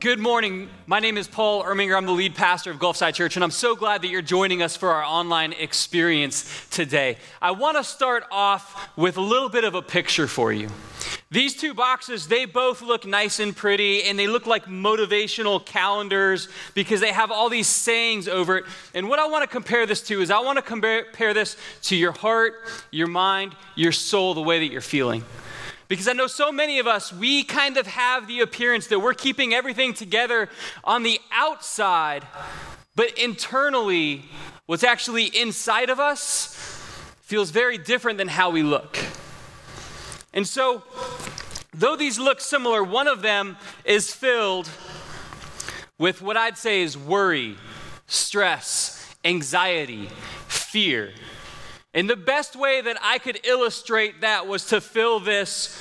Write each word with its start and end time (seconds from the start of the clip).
Good 0.00 0.18
morning. 0.18 0.68
My 0.86 1.00
name 1.00 1.16
is 1.16 1.26
Paul 1.26 1.64
Erminger. 1.64 1.96
I'm 1.96 2.04
the 2.04 2.12
lead 2.12 2.34
pastor 2.34 2.70
of 2.70 2.76
Gulfside 2.76 3.14
Church, 3.14 3.36
and 3.36 3.42
I'm 3.42 3.50
so 3.50 3.74
glad 3.74 4.02
that 4.02 4.08
you're 4.08 4.22
joining 4.22 4.62
us 4.62 4.76
for 4.76 4.90
our 4.90 5.02
online 5.02 5.54
experience 5.54 6.68
today. 6.68 7.16
I 7.40 7.52
want 7.52 7.78
to 7.78 7.82
start 7.84 8.24
off 8.30 8.96
with 8.96 9.16
a 9.16 9.20
little 9.22 9.48
bit 9.48 9.64
of 9.64 9.74
a 9.74 9.82
picture 9.82 10.28
for 10.28 10.52
you. 10.52 10.68
These 11.30 11.56
two 11.56 11.72
boxes, 11.72 12.28
they 12.28 12.44
both 12.44 12.82
look 12.82 13.06
nice 13.06 13.40
and 13.40 13.56
pretty, 13.56 14.04
and 14.04 14.18
they 14.18 14.28
look 14.28 14.46
like 14.46 14.66
motivational 14.66 15.64
calendars 15.64 16.48
because 16.74 17.00
they 17.00 17.12
have 17.12 17.32
all 17.32 17.48
these 17.48 17.66
sayings 17.66 18.28
over 18.28 18.58
it. 18.58 18.66
And 18.94 19.08
what 19.08 19.18
I 19.18 19.26
want 19.26 19.42
to 19.42 19.48
compare 19.48 19.86
this 19.86 20.02
to 20.02 20.20
is 20.20 20.30
I 20.30 20.40
want 20.40 20.58
to 20.58 20.62
compare 20.62 21.34
this 21.34 21.56
to 21.84 21.96
your 21.96 22.12
heart, 22.12 22.54
your 22.90 23.08
mind, 23.08 23.56
your 23.74 23.92
soul, 23.92 24.34
the 24.34 24.42
way 24.42 24.60
that 24.60 24.70
you're 24.70 24.80
feeling. 24.80 25.24
Because 25.88 26.06
I 26.06 26.12
know 26.12 26.26
so 26.26 26.52
many 26.52 26.78
of 26.78 26.86
us, 26.86 27.12
we 27.12 27.42
kind 27.42 27.78
of 27.78 27.86
have 27.86 28.26
the 28.28 28.40
appearance 28.40 28.88
that 28.88 29.00
we're 29.00 29.14
keeping 29.14 29.54
everything 29.54 29.94
together 29.94 30.50
on 30.84 31.02
the 31.02 31.18
outside, 31.32 32.24
but 32.94 33.18
internally, 33.18 34.26
what's 34.66 34.84
actually 34.84 35.24
inside 35.24 35.88
of 35.88 35.98
us 35.98 36.54
feels 37.22 37.50
very 37.50 37.78
different 37.78 38.18
than 38.18 38.28
how 38.28 38.50
we 38.50 38.62
look. 38.62 38.98
And 40.34 40.46
so, 40.46 40.82
though 41.72 41.96
these 41.96 42.18
look 42.18 42.40
similar, 42.40 42.84
one 42.84 43.08
of 43.08 43.22
them 43.22 43.56
is 43.84 44.12
filled 44.12 44.68
with 45.98 46.20
what 46.20 46.36
I'd 46.36 46.58
say 46.58 46.82
is 46.82 46.98
worry, 46.98 47.56
stress, 48.06 49.14
anxiety, 49.24 50.08
fear. 50.48 51.12
And 51.94 52.08
the 52.08 52.16
best 52.16 52.54
way 52.54 52.80
that 52.80 52.98
I 53.02 53.18
could 53.18 53.40
illustrate 53.44 54.20
that 54.20 54.46
was 54.46 54.66
to 54.66 54.80
fill 54.80 55.20
this 55.20 55.76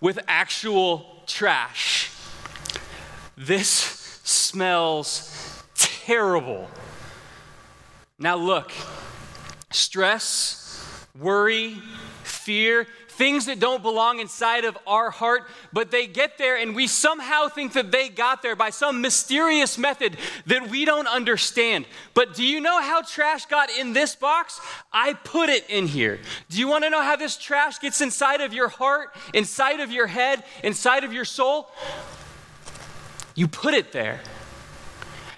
with 0.00 0.18
actual 0.28 1.22
trash. 1.26 2.10
This 3.36 4.20
smells 4.24 5.62
terrible. 5.74 6.68
Now, 8.18 8.36
look, 8.36 8.72
stress, 9.70 11.06
worry, 11.18 11.82
fear, 12.22 12.86
things 13.12 13.46
that 13.46 13.60
don't 13.60 13.82
belong 13.82 14.20
inside 14.20 14.64
of 14.64 14.76
our 14.86 15.10
heart, 15.10 15.44
but 15.72 15.90
they 15.90 16.06
get 16.06 16.38
there 16.38 16.56
and 16.56 16.74
we 16.74 16.86
somehow 16.86 17.48
think 17.48 17.74
that 17.74 17.90
they 17.90 18.08
got 18.08 18.42
there 18.42 18.56
by 18.56 18.70
some 18.70 19.00
mysterious 19.00 19.76
method 19.78 20.16
that 20.46 20.68
we 20.70 20.84
don't 20.84 21.06
understand. 21.06 21.84
But 22.14 22.34
do 22.34 22.42
you 22.42 22.60
know 22.60 22.80
how 22.80 23.02
trash 23.02 23.46
got 23.46 23.70
in 23.70 23.92
this 23.92 24.14
box? 24.14 24.60
I 24.92 25.12
put 25.12 25.48
it 25.48 25.68
in 25.68 25.86
here. 25.86 26.20
Do 26.48 26.58
you 26.58 26.68
want 26.68 26.84
to 26.84 26.90
know 26.90 27.02
how 27.02 27.16
this 27.16 27.36
trash 27.36 27.78
gets 27.78 28.00
inside 28.00 28.40
of 28.40 28.52
your 28.52 28.68
heart, 28.68 29.14
inside 29.34 29.80
of 29.80 29.90
your 29.90 30.06
head, 30.06 30.42
inside 30.62 31.04
of 31.04 31.12
your 31.12 31.24
soul? 31.24 31.70
You 33.34 33.48
put 33.48 33.74
it 33.74 33.92
there. 33.92 34.20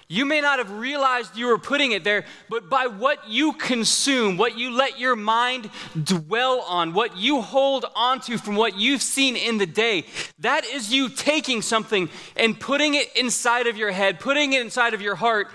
You 0.07 0.25
may 0.25 0.39
not 0.39 0.59
have 0.59 0.69
realized 0.71 1.35
you 1.35 1.47
were 1.47 1.57
putting 1.57 1.91
it 1.91 2.03
there, 2.03 2.25
but 2.47 2.69
by 2.69 2.85
what 2.85 3.27
you 3.27 3.53
consume, 3.53 4.37
what 4.37 4.55
you 4.55 4.69
let 4.69 4.99
your 4.99 5.15
mind 5.15 5.69
dwell 6.01 6.61
on, 6.61 6.93
what 6.93 7.17
you 7.17 7.41
hold 7.41 7.85
onto 7.95 8.37
from 8.37 8.55
what 8.55 8.77
you've 8.77 9.01
seen 9.01 9.35
in 9.35 9.57
the 9.57 9.65
day, 9.65 10.05
that 10.39 10.63
is 10.63 10.93
you 10.93 11.09
taking 11.09 11.63
something 11.63 12.09
and 12.35 12.59
putting 12.59 12.93
it 12.93 13.15
inside 13.15 13.65
of 13.65 13.77
your 13.77 13.91
head, 13.91 14.19
putting 14.19 14.53
it 14.53 14.61
inside 14.61 14.93
of 14.93 15.01
your 15.01 15.15
heart. 15.15 15.47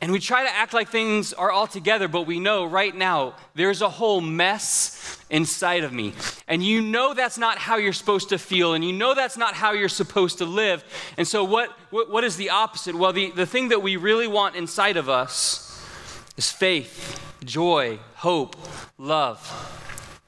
And 0.00 0.12
we 0.12 0.20
try 0.20 0.44
to 0.44 0.54
act 0.54 0.72
like 0.72 0.90
things 0.90 1.32
are 1.32 1.50
all 1.50 1.66
together, 1.66 2.06
but 2.06 2.22
we 2.22 2.38
know 2.38 2.64
right 2.64 2.94
now 2.94 3.34
there's 3.54 3.82
a 3.82 3.88
whole 3.88 4.20
mess 4.20 5.18
inside 5.28 5.82
of 5.82 5.92
me. 5.92 6.14
And 6.46 6.62
you 6.62 6.80
know 6.80 7.14
that's 7.14 7.36
not 7.36 7.58
how 7.58 7.78
you're 7.78 7.92
supposed 7.92 8.28
to 8.28 8.38
feel, 8.38 8.74
and 8.74 8.84
you 8.84 8.92
know 8.92 9.14
that's 9.14 9.36
not 9.36 9.54
how 9.54 9.72
you're 9.72 9.88
supposed 9.88 10.38
to 10.38 10.44
live. 10.44 10.84
And 11.16 11.26
so, 11.26 11.42
what, 11.42 11.70
what, 11.90 12.10
what 12.10 12.22
is 12.22 12.36
the 12.36 12.50
opposite? 12.50 12.94
Well, 12.94 13.12
the, 13.12 13.32
the 13.32 13.46
thing 13.46 13.70
that 13.70 13.82
we 13.82 13.96
really 13.96 14.28
want 14.28 14.54
inside 14.54 14.96
of 14.96 15.08
us 15.08 15.64
is 16.36 16.52
faith, 16.52 17.20
joy, 17.44 17.98
hope, 18.14 18.56
love, 18.98 19.40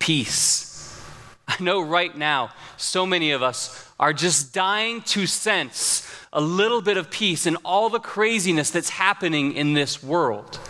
peace. 0.01 1.01
I 1.47 1.63
know 1.63 1.81
right 1.81 2.17
now, 2.17 2.51
so 2.77 3.07
many 3.07 3.31
of 3.31 3.43
us 3.43 3.89
are 4.01 4.13
just 4.13 4.53
dying 4.53 5.03
to 5.03 5.27
sense 5.27 6.10
a 6.33 6.41
little 6.41 6.81
bit 6.81 6.97
of 6.97 7.11
peace 7.11 7.47
in 7.47 7.57
all 7.57 7.89
the 7.89 7.99
craziness 7.99 8.71
that's 8.71 8.91
happening 8.91 9.53
in 9.53 9.75
this 9.75 10.03
world. 10.03 10.61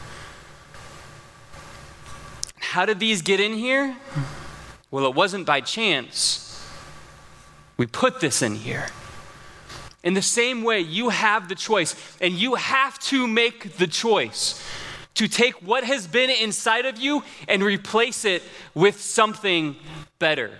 How 2.59 2.87
did 2.87 3.01
these 3.01 3.21
get 3.21 3.41
in 3.41 3.55
here? 3.55 3.97
Well, 4.91 5.05
it 5.07 5.15
wasn't 5.15 5.47
by 5.47 5.61
chance. 5.61 6.47
We 7.77 7.87
put 7.87 8.21
this 8.21 8.43
in 8.43 8.55
here. 8.55 8.87
In 10.03 10.15
the 10.15 10.23
same 10.23 10.63
way, 10.63 10.81
you 10.81 11.11
have 11.11 11.49
the 11.49 11.55
choice, 11.55 11.95
and 12.21 12.35
you 12.35 12.55
have 12.55 12.99
to 13.01 13.27
make 13.27 13.77
the 13.77 13.87
choice 13.87 14.63
to 15.15 15.29
take 15.29 15.55
what 15.63 15.85
has 15.85 16.07
been 16.07 16.31
inside 16.31 16.87
of 16.87 16.99
you 16.99 17.23
and 17.49 17.63
replace 17.63 18.25
it 18.25 18.43
with 18.75 19.01
something 19.01 19.77
better. 20.19 20.51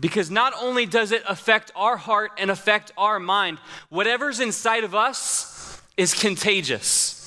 Because 0.00 0.30
not 0.30 0.52
only 0.60 0.86
does 0.86 1.10
it 1.12 1.22
affect 1.28 1.72
our 1.74 1.96
heart 1.96 2.32
and 2.38 2.50
affect 2.50 2.92
our 2.96 3.18
mind, 3.18 3.58
whatever's 3.88 4.38
inside 4.40 4.84
of 4.84 4.94
us 4.94 5.82
is 5.96 6.14
contagious. 6.14 7.17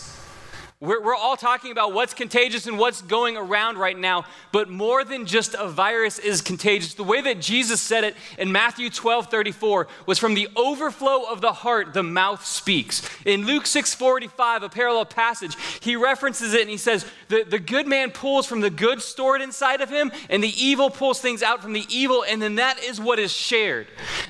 We're, 0.81 0.99
we're, 0.99 1.15
all 1.15 1.37
talking 1.37 1.71
about 1.71 1.93
what's 1.93 2.15
contagious 2.15 2.65
and 2.65 2.79
what's 2.79 3.03
going 3.03 3.37
around 3.37 3.77
right 3.77 3.95
now, 3.95 4.25
but 4.51 4.67
more 4.67 5.03
than 5.03 5.27
just 5.27 5.53
a 5.53 5.67
virus 5.67 6.17
is 6.17 6.41
contagious. 6.41 6.95
The 6.95 7.03
way 7.03 7.21
that 7.21 7.39
Jesus 7.39 7.79
said 7.79 8.03
it 8.03 8.15
in 8.39 8.51
Matthew 8.51 8.89
12 8.89 9.29
34 9.29 9.87
was 10.07 10.17
from 10.17 10.33
the 10.33 10.47
overflow 10.55 11.25
of 11.29 11.39
the 11.39 11.53
heart, 11.53 11.93
the 11.93 12.01
mouth 12.01 12.43
speaks. 12.43 13.07
In 13.27 13.45
Luke 13.45 13.67
6 13.67 13.93
45, 13.93 14.63
a 14.63 14.69
parallel 14.69 15.05
passage, 15.05 15.55
he 15.81 15.95
references 15.95 16.55
it 16.55 16.61
and 16.61 16.69
he 16.71 16.77
says, 16.77 17.05
the, 17.27 17.43
the 17.43 17.59
good 17.59 17.85
man 17.87 18.09
pulls 18.09 18.47
from 18.47 18.61
the 18.61 18.71
good 18.71 19.03
stored 19.03 19.41
inside 19.41 19.81
of 19.81 19.89
him, 19.89 20.11
and 20.31 20.43
the 20.43 20.53
evil 20.61 20.89
pulls 20.89 21.21
things 21.21 21.43
out 21.43 21.61
from 21.61 21.73
the 21.73 21.85
evil, 21.89 22.25
and 22.27 22.41
then 22.41 22.55
that 22.55 22.83
is 22.83 22.99
what 22.99 23.19
is 23.19 23.31
shared. 23.31 23.85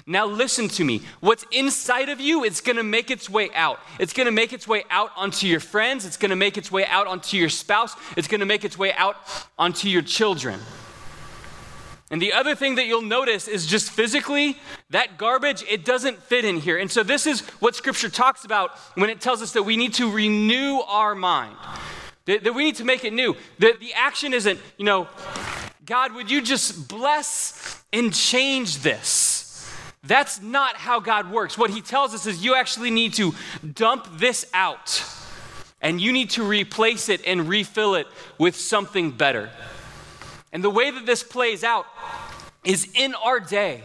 Now, 0.06 0.26
listen 0.26 0.68
to 0.68 0.84
me. 0.84 1.02
What's 1.22 1.46
inside 1.52 2.10
of 2.10 2.20
you, 2.20 2.44
it's 2.44 2.60
gonna 2.60 2.84
make 2.84 3.10
its 3.10 3.30
way 3.30 3.50
out. 3.56 3.80
It's 4.00 4.12
gonna 4.12 4.32
make 4.32 4.52
its 4.52 4.68
way 4.68 4.84
out 4.90 5.12
onto 5.16 5.48
your 5.48 5.62
friends, 5.62 6.06
it's 6.06 6.18
gonna 6.18 6.41
make 6.42 6.58
its 6.58 6.72
way 6.72 6.86
out 6.88 7.06
onto 7.06 7.38
your 7.38 7.50
spouse, 7.50 7.96
it's 8.18 8.28
going 8.28 8.40
to 8.40 8.48
make 8.48 8.66
its 8.66 8.76
way 8.76 8.92
out 8.94 9.16
onto 9.60 9.88
your 9.88 10.02
children. 10.02 10.60
And 12.10 12.20
the 12.20 12.34
other 12.34 12.56
thing 12.56 12.76
that 12.76 12.88
you'll 12.88 13.04
notice 13.04 13.48
is 13.48 13.68
just 13.68 13.92
physically, 13.92 14.58
that 14.90 15.20
garbage, 15.20 15.64
it 15.70 15.86
doesn't 15.86 16.18
fit 16.24 16.44
in 16.44 16.58
here. 16.58 16.78
And 16.78 16.92
so, 16.92 17.04
this 17.04 17.28
is 17.28 17.42
what 17.62 17.76
Scripture 17.76 18.10
talks 18.10 18.44
about 18.44 18.72
when 18.96 19.12
it 19.12 19.22
tells 19.22 19.42
us 19.44 19.54
that 19.54 19.64
we 19.64 19.78
need 19.78 19.94
to 19.94 20.12
renew 20.12 20.80
our 20.88 21.14
mind, 21.14 21.56
that, 22.26 22.44
that 22.44 22.54
we 22.54 22.64
need 22.66 22.76
to 22.78 22.86
make 22.86 23.06
it 23.06 23.14
new. 23.14 23.38
That 23.60 23.80
the 23.80 23.94
action 23.94 24.34
isn't, 24.34 24.60
you 24.78 24.84
know, 24.84 25.08
God, 25.86 26.14
would 26.16 26.32
you 26.32 26.42
just 26.42 26.90
bless 26.90 27.84
and 27.94 28.14
change 28.14 28.80
this? 28.80 29.72
That's 30.04 30.42
not 30.42 30.76
how 30.76 31.00
God 31.00 31.32
works. 31.32 31.56
What 31.56 31.70
He 31.70 31.82
tells 31.82 32.16
us 32.16 32.26
is 32.26 32.44
you 32.44 32.56
actually 32.56 32.90
need 32.90 33.14
to 33.14 33.36
dump 33.74 34.08
this 34.18 34.46
out 34.54 35.04
and 35.82 36.00
you 36.00 36.12
need 36.12 36.30
to 36.32 36.44
replace 36.44 37.10
it 37.10 37.26
and 37.26 37.50
refill 37.50 37.96
it 37.96 38.08
with 38.38 38.56
something 38.56 39.12
better. 39.12 39.50
And 40.54 40.64
the 40.64 40.70
way 40.70 40.92
that 40.92 41.06
this 41.06 41.24
plays 41.24 41.64
out 41.64 41.86
is 42.64 42.88
in 42.96 43.16
our 43.16 43.40
day. 43.40 43.84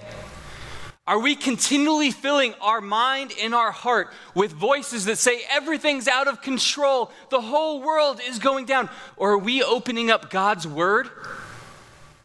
Are 1.06 1.20
we 1.20 1.36
continually 1.36 2.10
filling 2.10 2.52
our 2.60 2.80
mind 2.80 3.32
and 3.40 3.54
our 3.54 3.70
heart 3.70 4.12
with 4.34 4.52
voices 4.52 5.04
that 5.04 5.18
say 5.18 5.40
everything's 5.48 6.08
out 6.08 6.26
of 6.26 6.42
control, 6.42 7.12
the 7.30 7.40
whole 7.40 7.80
world 7.80 8.20
is 8.26 8.40
going 8.40 8.66
down? 8.66 8.90
Or 9.16 9.32
are 9.32 9.38
we 9.38 9.62
opening 9.62 10.10
up 10.10 10.30
God's 10.30 10.66
word 10.66 11.08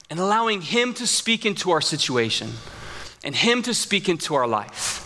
and 0.10 0.20
allowing 0.20 0.62
Him 0.62 0.96
to 0.96 1.06
speak 1.06 1.46
into 1.46 1.70
our 1.70 1.82
situation 1.82 2.50
and 3.24 3.36
Him 3.36 3.62
to 3.64 3.76
speak 3.76 4.10
into 4.10 4.34
our 4.34 4.48
life? 4.48 5.01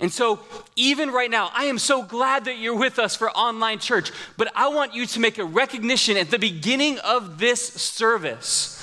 And 0.00 0.10
so, 0.10 0.40
even 0.76 1.10
right 1.10 1.30
now, 1.30 1.50
I 1.54 1.66
am 1.66 1.78
so 1.78 2.02
glad 2.02 2.46
that 2.46 2.56
you're 2.58 2.76
with 2.76 2.98
us 2.98 3.14
for 3.14 3.30
online 3.30 3.78
church, 3.78 4.10
but 4.38 4.50
I 4.56 4.68
want 4.68 4.94
you 4.94 5.04
to 5.04 5.20
make 5.20 5.36
a 5.36 5.44
recognition 5.44 6.16
at 6.16 6.30
the 6.30 6.38
beginning 6.38 6.98
of 7.00 7.38
this 7.38 7.62
service 7.62 8.82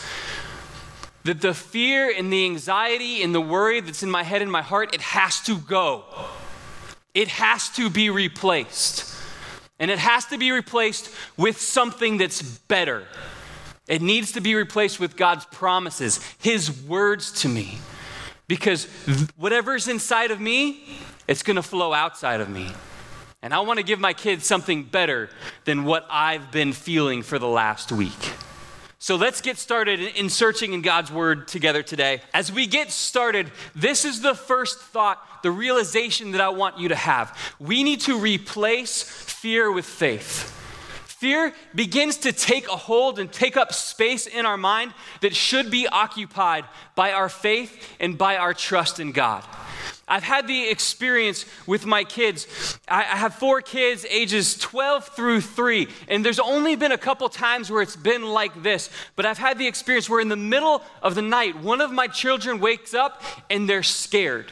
that 1.23 1.41
the 1.41 1.55
fear 1.55 2.13
and 2.15 2.31
the 2.31 2.45
anxiety 2.45 3.23
and 3.23 3.33
the 3.33 3.41
worry 3.41 3.81
that's 3.81 4.03
in 4.03 4.11
my 4.11 4.23
head 4.23 4.41
and 4.41 4.51
my 4.51 4.61
heart, 4.61 4.93
it 4.93 5.01
has 5.01 5.41
to 5.41 5.57
go. 5.57 6.05
It 7.13 7.27
has 7.29 7.69
to 7.71 7.89
be 7.89 8.09
replaced. 8.11 9.13
And 9.79 9.91
it 9.91 9.99
has 9.99 10.25
to 10.27 10.37
be 10.37 10.51
replaced 10.51 11.09
with 11.35 11.59
something 11.59 12.17
that's 12.17 12.41
better. 12.41 13.05
It 13.87 14.01
needs 14.01 14.33
to 14.33 14.41
be 14.41 14.53
replaced 14.55 14.99
with 14.99 15.17
God's 15.17 15.45
promises, 15.45 16.19
His 16.39 16.83
words 16.83 17.31
to 17.41 17.49
me. 17.49 17.79
Because 18.47 18.85
whatever's 19.35 19.87
inside 19.87 20.31
of 20.31 20.39
me, 20.39 20.83
it's 21.27 21.43
going 21.43 21.57
to 21.57 21.63
flow 21.63 21.93
outside 21.93 22.41
of 22.41 22.49
me. 22.49 22.71
And 23.41 23.53
I 23.53 23.59
want 23.59 23.77
to 23.77 23.83
give 23.83 23.99
my 23.99 24.13
kids 24.13 24.45
something 24.45 24.83
better 24.83 25.29
than 25.65 25.83
what 25.83 26.05
I've 26.09 26.51
been 26.51 26.73
feeling 26.73 27.21
for 27.21 27.37
the 27.37 27.47
last 27.47 27.91
week. 27.91 28.33
So 28.99 29.15
let's 29.15 29.41
get 29.41 29.57
started 29.57 29.99
in 29.99 30.27
searching 30.29 30.73
in 30.73 30.81
God's 30.81 31.11
Word 31.11 31.47
together 31.47 31.83
today. 31.83 32.21
As 32.33 32.51
we 32.51 32.65
get 32.65 32.89
started, 32.89 33.51
this 33.75 34.05
is 34.05 34.21
the 34.21 34.33
first 34.33 34.79
thought, 34.79 35.19
the 35.43 35.51
realization 35.51 36.31
that 36.31 36.41
I 36.41 36.49
want 36.49 36.79
you 36.79 36.89
to 36.89 36.95
have. 36.95 37.37
We 37.59 37.83
need 37.83 38.01
to 38.01 38.17
replace 38.17 39.03
fear 39.03 39.71
with 39.71 39.85
faith. 39.85 40.56
Fear 41.17 41.53
begins 41.73 42.17
to 42.17 42.31
take 42.31 42.67
a 42.67 42.75
hold 42.75 43.17
and 43.17 43.31
take 43.31 43.57
up 43.57 43.73
space 43.73 44.27
in 44.27 44.45
our 44.45 44.55
mind 44.55 44.93
that 45.21 45.35
should 45.35 45.71
be 45.71 45.87
occupied 45.87 46.65
by 46.93 47.11
our 47.11 47.27
faith 47.27 47.95
and 47.99 48.19
by 48.19 48.37
our 48.37 48.53
trust 48.53 48.99
in 48.99 49.13
God. 49.13 49.43
I've 50.07 50.21
had 50.21 50.47
the 50.47 50.69
experience 50.69 51.45
with 51.65 51.87
my 51.87 52.03
kids. 52.03 52.77
I, 52.87 53.01
have 53.01 53.33
four 53.33 53.61
kids, 53.61 54.05
ages 54.07 54.59
12 54.59 55.07
through 55.15 55.41
3, 55.41 55.87
and 56.07 56.23
there's 56.23 56.39
only 56.39 56.75
been 56.75 56.91
a 56.91 56.99
couple 56.99 57.27
times 57.29 57.71
where 57.71 57.81
it's 57.81 57.95
been 57.95 58.23
like 58.23 58.61
this. 58.61 58.91
But 59.15 59.25
I've 59.25 59.39
had 59.39 59.57
the 59.57 59.65
experience 59.65 60.07
where 60.07 60.21
in 60.21 60.29
the 60.29 60.35
middle 60.35 60.83
of 61.01 61.15
the 61.15 61.23
night, 61.23 61.57
one 61.57 61.81
of 61.81 61.91
my 61.91 62.05
children 62.05 62.59
wakes 62.59 62.93
up 62.93 63.23
and 63.49 63.67
they're 63.67 63.81
scared. 63.81 64.51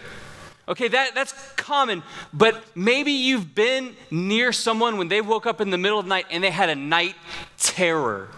Okay, 0.68 0.88
that, 0.88 1.14
that's 1.14 1.34
common, 1.56 2.02
but 2.34 2.64
maybe 2.76 3.12
you've 3.12 3.54
been 3.54 3.96
near 4.10 4.52
someone 4.52 4.98
when 4.98 5.10
they 5.10 5.22
woke 5.22 5.46
up 5.46 5.62
in 5.62 5.70
the 5.70 5.78
middle 5.78 6.00
of 6.00 6.06
the 6.06 6.10
night 6.10 6.26
and 6.32 6.44
they 6.44 6.50
had 6.50 6.70
a 6.70 6.76
night 6.76 7.16
terror. 7.58 8.30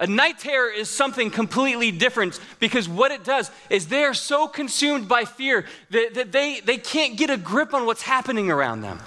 A 0.00 0.06
night 0.06 0.40
terror 0.40 0.68
is 0.68 0.88
something 0.88 1.30
completely 1.30 1.92
different 1.92 2.40
because 2.58 2.88
what 2.88 3.12
it 3.12 3.22
does 3.22 3.52
is 3.70 3.86
they 3.86 4.02
are 4.02 4.14
so 4.14 4.48
consumed 4.48 5.06
by 5.06 5.24
fear 5.24 5.64
that, 5.90 6.14
that 6.14 6.32
they, 6.32 6.58
they 6.58 6.78
can't 6.78 7.16
get 7.16 7.30
a 7.30 7.36
grip 7.36 7.72
on 7.72 7.86
what's 7.86 8.02
happening 8.02 8.50
around 8.50 8.80
them. 8.80 8.98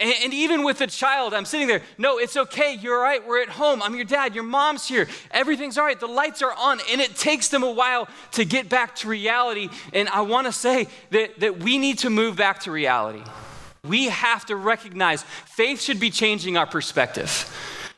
And, 0.00 0.14
and 0.24 0.34
even 0.34 0.64
with 0.64 0.80
a 0.80 0.86
child, 0.86 1.34
I'm 1.34 1.44
sitting 1.44 1.68
there, 1.68 1.82
no, 1.98 2.18
it's 2.18 2.36
okay, 2.36 2.74
you're 2.80 2.96
all 2.96 3.02
right, 3.02 3.24
we're 3.26 3.42
at 3.42 3.50
home, 3.50 3.82
I'm 3.82 3.94
your 3.94 4.06
dad, 4.06 4.34
your 4.34 4.44
mom's 4.44 4.88
here, 4.88 5.06
everything's 5.30 5.76
all 5.76 5.84
right, 5.84 6.00
the 6.00 6.06
lights 6.06 6.40
are 6.40 6.52
on, 6.52 6.80
and 6.90 7.00
it 7.00 7.16
takes 7.16 7.48
them 7.48 7.62
a 7.62 7.70
while 7.70 8.08
to 8.32 8.46
get 8.46 8.70
back 8.70 8.96
to 8.96 9.08
reality. 9.08 9.68
And 9.92 10.08
I 10.08 10.22
wanna 10.22 10.52
say 10.52 10.88
that, 11.10 11.38
that 11.40 11.58
we 11.58 11.76
need 11.76 11.98
to 11.98 12.10
move 12.10 12.34
back 12.34 12.60
to 12.60 12.72
reality. 12.72 13.22
We 13.84 14.06
have 14.06 14.46
to 14.46 14.56
recognize 14.56 15.22
faith 15.22 15.82
should 15.82 16.00
be 16.00 16.10
changing 16.10 16.56
our 16.56 16.66
perspective. 16.66 17.28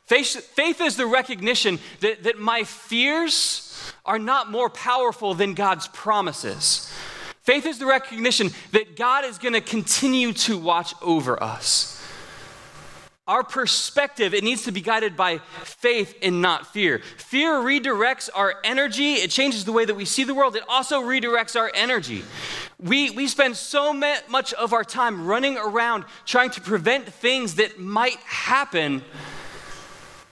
Faith, 0.07 0.35
faith 0.55 0.81
is 0.81 0.97
the 0.97 1.07
recognition 1.07 1.79
that, 2.01 2.25
that 2.25 2.39
my 2.39 2.65
fears 2.65 3.93
are 4.05 4.19
not 4.19 4.51
more 4.51 4.69
powerful 4.69 5.35
than 5.35 5.55
God's 5.55 5.89
promises. 5.89 6.93
Faith 7.43 7.67
is 7.67 7.79
the 7.79 7.87
recognition 7.87 8.51
that 8.71 8.97
God 8.97 9.25
is 9.25 9.39
going 9.39 9.55
to 9.55 9.61
continue 9.61 10.33
to 10.33 10.57
watch 10.57 10.95
over 11.03 11.43
us. 11.43 12.01
Our 13.27 13.43
perspective, 13.45 14.35
it 14.35 14.45
needs 14.45 14.65
to 14.65 14.73
be 14.73 14.81
guided 14.81 15.17
by 15.17 15.39
faith 15.63 16.17
and 16.23 16.43
not 16.43 16.73
fear. 16.73 17.01
Fear 17.19 17.55
redirects 17.55 18.29
our 18.35 18.57
energy, 18.65 19.15
it 19.15 19.31
changes 19.31 19.65
the 19.65 19.73
way 19.73 19.85
that 19.85 19.95
we 19.95 20.05
see 20.05 20.25
the 20.25 20.35
world, 20.35 20.57
it 20.57 20.65
also 20.69 21.03
redirects 21.03 21.59
our 21.59 21.71
energy. 21.75 22.25
We, 22.81 23.11
we 23.11 23.29
spend 23.29 23.57
so 23.57 23.93
much 23.93 24.53
of 24.55 24.73
our 24.73 24.85
time 24.85 25.27
running 25.27 25.57
around 25.57 26.05
trying 26.27 26.51
to 26.51 26.61
prevent 26.61 27.07
things 27.07 27.57
that 27.57 27.79
might 27.79 28.19
happen 28.19 29.03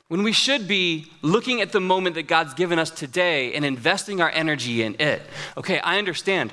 when 0.09 0.25
we 0.25 0.33
should 0.33 0.67
be 0.67 1.07
looking 1.23 1.61
at 1.61 1.71
the 1.71 1.81
moment 1.81 2.17
that 2.17 2.27
God's 2.27 2.55
given 2.55 2.81
us 2.81 2.91
today 2.91 3.55
and 3.55 3.65
investing 3.65 4.21
our 4.21 4.31
energy 4.31 4.83
in 4.83 4.97
it. 5.01 5.23
Okay, 5.57 5.79
I 5.79 5.99
understand. 5.99 6.53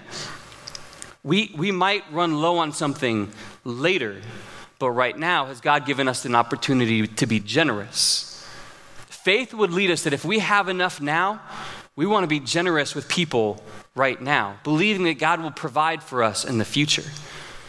We, 1.28 1.52
we 1.58 1.74
might 1.74 2.06
run 2.14 2.40
low 2.40 2.60
on 2.60 2.72
something 2.72 3.30
later, 3.66 4.22
but 4.80 4.92
right 4.92 5.18
now, 5.18 5.48
has 5.48 5.60
God 5.60 5.86
given 5.86 6.08
us 6.08 6.24
an 6.24 6.36
opportunity 6.36 7.06
to 7.06 7.26
be 7.28 7.42
generous? 7.42 8.48
Faith 9.10 9.54
would 9.54 9.74
lead 9.74 9.92
us 9.92 10.04
that 10.04 10.14
if 10.14 10.24
we 10.24 10.40
have 10.40 10.70
enough 10.70 11.02
now, 11.02 11.42
we 11.98 12.06
want 12.06 12.24
to 12.24 12.28
be 12.28 12.40
generous 12.40 12.96
with 12.96 13.10
people 13.10 13.62
right 13.94 14.22
now, 14.22 14.58
believing 14.64 15.04
that 15.04 15.20
God 15.20 15.42
will 15.42 15.52
provide 15.52 16.02
for 16.02 16.24
us 16.24 16.46
in 16.46 16.60
the 16.60 16.64
future. 16.64 17.04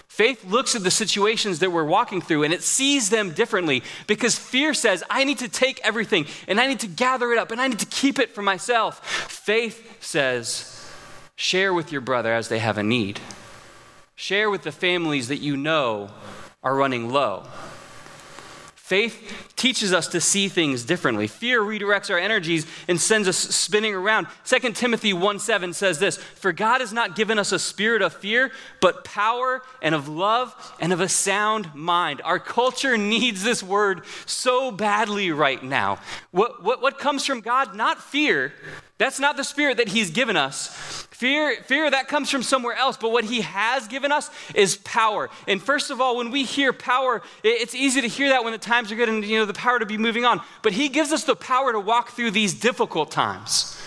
Faith 0.06 0.44
looks 0.44 0.76
at 0.76 0.84
the 0.84 0.90
situations 0.92 1.58
that 1.58 1.72
we're 1.72 1.82
walking 1.82 2.20
through 2.20 2.44
and 2.44 2.54
it 2.54 2.62
sees 2.62 3.10
them 3.10 3.32
differently 3.32 3.82
because 4.06 4.38
fear 4.38 4.72
says, 4.72 5.02
I 5.10 5.24
need 5.24 5.38
to 5.38 5.48
take 5.48 5.80
everything 5.82 6.26
and 6.46 6.60
I 6.60 6.68
need 6.68 6.78
to 6.80 6.86
gather 6.86 7.32
it 7.32 7.38
up 7.38 7.50
and 7.50 7.60
I 7.60 7.66
need 7.66 7.80
to 7.80 7.86
keep 7.86 8.20
it 8.20 8.30
for 8.30 8.42
myself. 8.42 9.04
Faith 9.04 10.00
says, 10.00 10.88
share 11.34 11.74
with 11.74 11.90
your 11.90 12.00
brother 12.00 12.32
as 12.32 12.48
they 12.48 12.60
have 12.60 12.78
a 12.78 12.84
need. 12.84 13.18
Share 14.18 14.50
with 14.50 14.62
the 14.62 14.72
families 14.72 15.28
that 15.28 15.36
you 15.36 15.56
know 15.56 16.10
are 16.60 16.74
running 16.74 17.08
low. 17.12 17.44
Faith 18.74 19.52
teaches 19.54 19.92
us 19.92 20.08
to 20.08 20.20
see 20.20 20.48
things 20.48 20.82
differently. 20.82 21.28
Fear 21.28 21.62
redirects 21.62 22.10
our 22.10 22.18
energies 22.18 22.66
and 22.88 23.00
sends 23.00 23.28
us 23.28 23.36
spinning 23.36 23.94
around. 23.94 24.26
2 24.44 24.72
Timothy 24.72 25.12
1 25.12 25.38
7 25.38 25.72
says 25.72 26.00
this 26.00 26.16
For 26.16 26.52
God 26.52 26.80
has 26.80 26.92
not 26.92 27.14
given 27.14 27.38
us 27.38 27.52
a 27.52 27.60
spirit 27.60 28.02
of 28.02 28.12
fear, 28.12 28.50
but 28.80 29.04
power 29.04 29.62
and 29.80 29.94
of 29.94 30.08
love 30.08 30.52
and 30.80 30.92
of 30.92 31.00
a 31.00 31.08
sound 31.08 31.72
mind. 31.72 32.20
Our 32.24 32.40
culture 32.40 32.98
needs 32.98 33.44
this 33.44 33.62
word 33.62 34.04
so 34.26 34.72
badly 34.72 35.30
right 35.30 35.62
now. 35.62 36.00
What, 36.32 36.64
what, 36.64 36.82
what 36.82 36.98
comes 36.98 37.24
from 37.24 37.40
God? 37.40 37.76
Not 37.76 38.02
fear, 38.02 38.52
that's 38.98 39.20
not 39.20 39.36
the 39.36 39.44
spirit 39.44 39.76
that 39.76 39.88
he's 39.88 40.10
given 40.10 40.36
us. 40.36 40.68
Fear, 41.10 41.62
fear 41.62 41.90
that 41.90 42.08
comes 42.08 42.30
from 42.30 42.42
somewhere 42.42 42.74
else, 42.74 42.96
but 42.96 43.10
what 43.10 43.24
he 43.24 43.40
has 43.40 43.88
given 43.88 44.12
us 44.12 44.28
is 44.54 44.76
power. 44.78 45.30
And 45.46 45.62
first 45.62 45.90
of 45.90 46.00
all, 46.00 46.16
when 46.16 46.30
we 46.30 46.44
hear 46.44 46.72
power, 46.72 47.22
it's 47.42 47.74
easy 47.74 48.00
to 48.00 48.08
hear 48.08 48.28
that 48.30 48.44
when 48.44 48.52
the 48.52 48.58
times 48.58 48.90
are 48.92 48.96
good 48.96 49.08
and 49.08 49.24
you 49.24 49.38
know 49.38 49.44
the 49.44 49.54
power 49.54 49.78
to 49.78 49.86
be 49.86 49.98
moving 49.98 50.24
on. 50.24 50.40
But 50.62 50.72
he 50.72 50.88
gives 50.88 51.12
us 51.12 51.24
the 51.24 51.36
power 51.36 51.72
to 51.72 51.80
walk 51.80 52.10
through 52.10 52.32
these 52.32 52.54
difficult 52.54 53.10
times. 53.10 53.80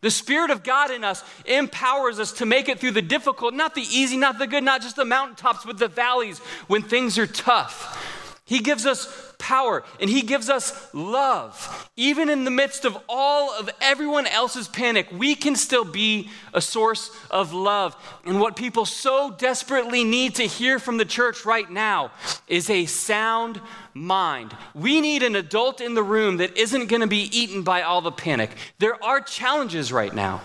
The 0.00 0.10
Spirit 0.10 0.50
of 0.50 0.62
God 0.62 0.92
in 0.92 1.02
us 1.02 1.24
empowers 1.44 2.20
us 2.20 2.32
to 2.34 2.46
make 2.46 2.68
it 2.68 2.78
through 2.78 2.92
the 2.92 3.02
difficult, 3.02 3.54
not 3.54 3.74
the 3.74 3.82
easy, 3.82 4.16
not 4.16 4.38
the 4.38 4.46
good, 4.46 4.62
not 4.62 4.82
just 4.82 4.94
the 4.94 5.04
mountaintops, 5.04 5.64
but 5.64 5.78
the 5.78 5.88
valleys 5.88 6.38
when 6.68 6.82
things 6.82 7.18
are 7.18 7.26
tough. 7.26 8.17
He 8.48 8.60
gives 8.60 8.86
us 8.86 9.34
power 9.38 9.84
and 10.00 10.08
He 10.08 10.22
gives 10.22 10.48
us 10.48 10.88
love. 10.94 11.90
Even 11.96 12.30
in 12.30 12.44
the 12.44 12.50
midst 12.50 12.86
of 12.86 12.96
all 13.06 13.52
of 13.52 13.68
everyone 13.82 14.26
else's 14.26 14.68
panic, 14.68 15.06
we 15.12 15.34
can 15.34 15.54
still 15.54 15.84
be 15.84 16.30
a 16.54 16.62
source 16.62 17.10
of 17.30 17.52
love. 17.52 17.94
And 18.24 18.40
what 18.40 18.56
people 18.56 18.86
so 18.86 19.30
desperately 19.30 20.02
need 20.02 20.36
to 20.36 20.44
hear 20.44 20.78
from 20.78 20.96
the 20.96 21.04
church 21.04 21.44
right 21.44 21.70
now 21.70 22.10
is 22.46 22.70
a 22.70 22.86
sound 22.86 23.60
mind. 23.92 24.56
We 24.74 25.02
need 25.02 25.22
an 25.22 25.36
adult 25.36 25.82
in 25.82 25.92
the 25.92 26.02
room 26.02 26.38
that 26.38 26.56
isn't 26.56 26.86
going 26.86 27.02
to 27.02 27.06
be 27.06 27.28
eaten 27.38 27.64
by 27.64 27.82
all 27.82 28.00
the 28.00 28.10
panic. 28.10 28.52
There 28.78 29.02
are 29.04 29.20
challenges 29.20 29.92
right 29.92 30.14
now, 30.14 30.40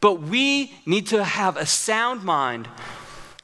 but 0.00 0.22
we 0.22 0.72
need 0.86 1.08
to 1.08 1.24
have 1.24 1.58
a 1.58 1.66
sound 1.66 2.24
mind 2.24 2.68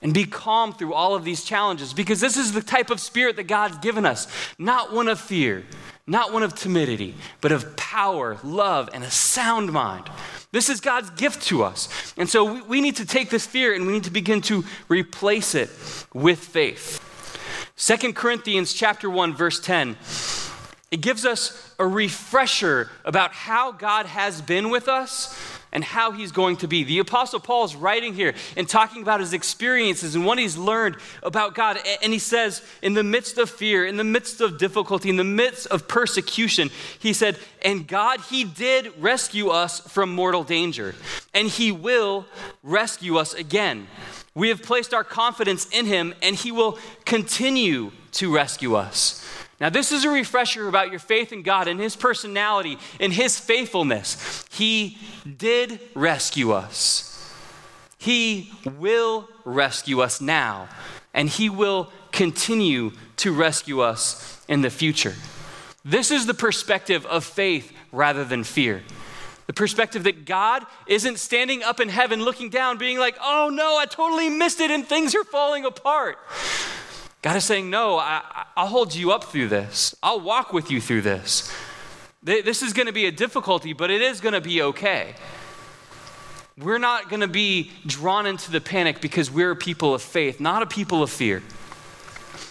and 0.04 0.12
be 0.12 0.24
calm 0.24 0.74
through 0.74 0.92
all 0.92 1.14
of 1.14 1.24
these 1.24 1.42
challenges 1.42 1.94
because 1.94 2.20
this 2.20 2.36
is 2.36 2.52
the 2.52 2.62
type 2.62 2.90
of 2.90 3.00
spirit 3.00 3.36
that 3.36 3.44
God's 3.44 3.78
given 3.78 4.04
us 4.04 4.28
not 4.58 4.92
one 4.92 5.08
of 5.08 5.18
fear, 5.18 5.64
not 6.06 6.30
one 6.30 6.42
of 6.42 6.54
timidity, 6.54 7.14
but 7.40 7.50
of 7.50 7.74
power, 7.76 8.36
love, 8.44 8.90
and 8.92 9.02
a 9.02 9.10
sound 9.10 9.72
mind. 9.72 10.08
This 10.52 10.68
is 10.68 10.80
God's 10.80 11.08
gift 11.10 11.42
to 11.44 11.64
us. 11.64 11.88
And 12.18 12.28
so 12.28 12.44
we, 12.44 12.62
we 12.62 12.80
need 12.82 12.96
to 12.96 13.06
take 13.06 13.30
this 13.30 13.46
fear 13.46 13.74
and 13.74 13.86
we 13.86 13.94
need 13.94 14.04
to 14.04 14.10
begin 14.10 14.42
to 14.42 14.64
replace 14.88 15.54
it 15.54 15.70
with 16.12 16.38
faith. 16.38 17.00
Second 17.74 18.14
Corinthians 18.14 18.74
chapter 18.74 19.08
1 19.08 19.34
verse 19.34 19.58
10 19.58 19.96
it 20.90 21.00
gives 21.00 21.24
us 21.24 21.74
a 21.78 21.86
refresher 21.86 22.88
about 23.04 23.32
how 23.32 23.72
God 23.72 24.06
has 24.06 24.40
been 24.40 24.70
with 24.70 24.86
us 24.86 25.36
and 25.74 25.82
how 25.82 26.12
he's 26.12 26.32
going 26.32 26.56
to 26.58 26.68
be. 26.68 26.84
The 26.84 27.00
Apostle 27.00 27.40
Paul 27.40 27.64
is 27.64 27.74
writing 27.74 28.14
here 28.14 28.34
and 28.56 28.68
talking 28.68 29.02
about 29.02 29.20
his 29.20 29.32
experiences 29.32 30.14
and 30.14 30.24
what 30.24 30.38
he's 30.38 30.56
learned 30.56 30.96
about 31.22 31.54
God. 31.54 31.78
And 32.02 32.12
he 32.12 32.20
says, 32.20 32.62
in 32.80 32.94
the 32.94 33.02
midst 33.02 33.36
of 33.36 33.50
fear, 33.50 33.84
in 33.84 33.96
the 33.96 34.04
midst 34.04 34.40
of 34.40 34.56
difficulty, 34.56 35.10
in 35.10 35.16
the 35.16 35.24
midst 35.24 35.66
of 35.66 35.88
persecution, 35.88 36.70
he 36.98 37.12
said, 37.12 37.38
And 37.62 37.86
God, 37.86 38.20
he 38.20 38.44
did 38.44 38.92
rescue 39.02 39.48
us 39.48 39.80
from 39.80 40.14
mortal 40.14 40.44
danger, 40.44 40.94
and 41.34 41.48
he 41.48 41.72
will 41.72 42.26
rescue 42.62 43.16
us 43.16 43.34
again. 43.34 43.88
We 44.34 44.48
have 44.48 44.62
placed 44.62 44.94
our 44.94 45.04
confidence 45.04 45.68
in 45.70 45.86
him, 45.86 46.14
and 46.22 46.36
he 46.36 46.52
will 46.52 46.78
continue 47.04 47.90
to 48.12 48.32
rescue 48.32 48.74
us. 48.76 49.23
Now, 49.60 49.70
this 49.70 49.92
is 49.92 50.04
a 50.04 50.10
refresher 50.10 50.68
about 50.68 50.90
your 50.90 50.98
faith 50.98 51.32
in 51.32 51.42
God 51.42 51.68
and 51.68 51.78
His 51.78 51.96
personality 51.96 52.78
and 52.98 53.12
His 53.12 53.38
faithfulness. 53.38 54.44
He 54.50 54.98
did 55.36 55.80
rescue 55.94 56.52
us. 56.52 57.10
He 57.98 58.52
will 58.78 59.28
rescue 59.44 60.00
us 60.00 60.20
now, 60.20 60.68
and 61.14 61.28
He 61.28 61.48
will 61.48 61.90
continue 62.12 62.92
to 63.16 63.32
rescue 63.32 63.80
us 63.80 64.42
in 64.48 64.60
the 64.60 64.70
future. 64.70 65.14
This 65.84 66.10
is 66.10 66.26
the 66.26 66.34
perspective 66.34 67.06
of 67.06 67.24
faith 67.24 67.72
rather 67.92 68.24
than 68.24 68.44
fear. 68.44 68.82
The 69.46 69.52
perspective 69.52 70.04
that 70.04 70.24
God 70.24 70.64
isn't 70.86 71.18
standing 71.18 71.62
up 71.62 71.78
in 71.78 71.90
heaven 71.90 72.22
looking 72.22 72.48
down, 72.48 72.78
being 72.78 72.98
like, 72.98 73.16
oh 73.22 73.50
no, 73.52 73.76
I 73.76 73.84
totally 73.84 74.30
missed 74.30 74.60
it 74.60 74.70
and 74.70 74.86
things 74.86 75.14
are 75.14 75.24
falling 75.24 75.66
apart. 75.66 76.18
God 77.24 77.36
is 77.36 77.44
saying, 77.44 77.70
No, 77.70 77.96
I, 77.96 78.44
will 78.54 78.66
hold 78.66 78.94
you 78.94 79.10
up 79.10 79.24
through 79.24 79.48
this. 79.48 79.94
I'll 80.02 80.20
walk 80.20 80.52
with 80.52 80.70
you 80.70 80.78
through 80.78 81.00
this. 81.00 81.50
This 82.22 82.60
is 82.60 82.74
going 82.74 82.86
to 82.86 82.92
be 82.92 83.06
a 83.06 83.10
difficulty, 83.10 83.72
but 83.72 83.90
it 83.90 84.02
is 84.02 84.20
going 84.20 84.34
to 84.34 84.42
be 84.42 84.60
okay. 84.60 85.14
We're 86.58 86.76
not 86.76 87.08
going 87.08 87.22
to 87.22 87.26
be 87.26 87.70
drawn 87.86 88.26
into 88.26 88.50
the 88.50 88.60
panic 88.60 89.00
because 89.00 89.30
we're 89.30 89.52
a 89.52 89.56
people 89.56 89.94
of 89.94 90.02
faith, 90.02 90.38
not 90.38 90.62
a 90.62 90.66
people 90.66 91.02
of 91.02 91.08
fear. 91.08 91.42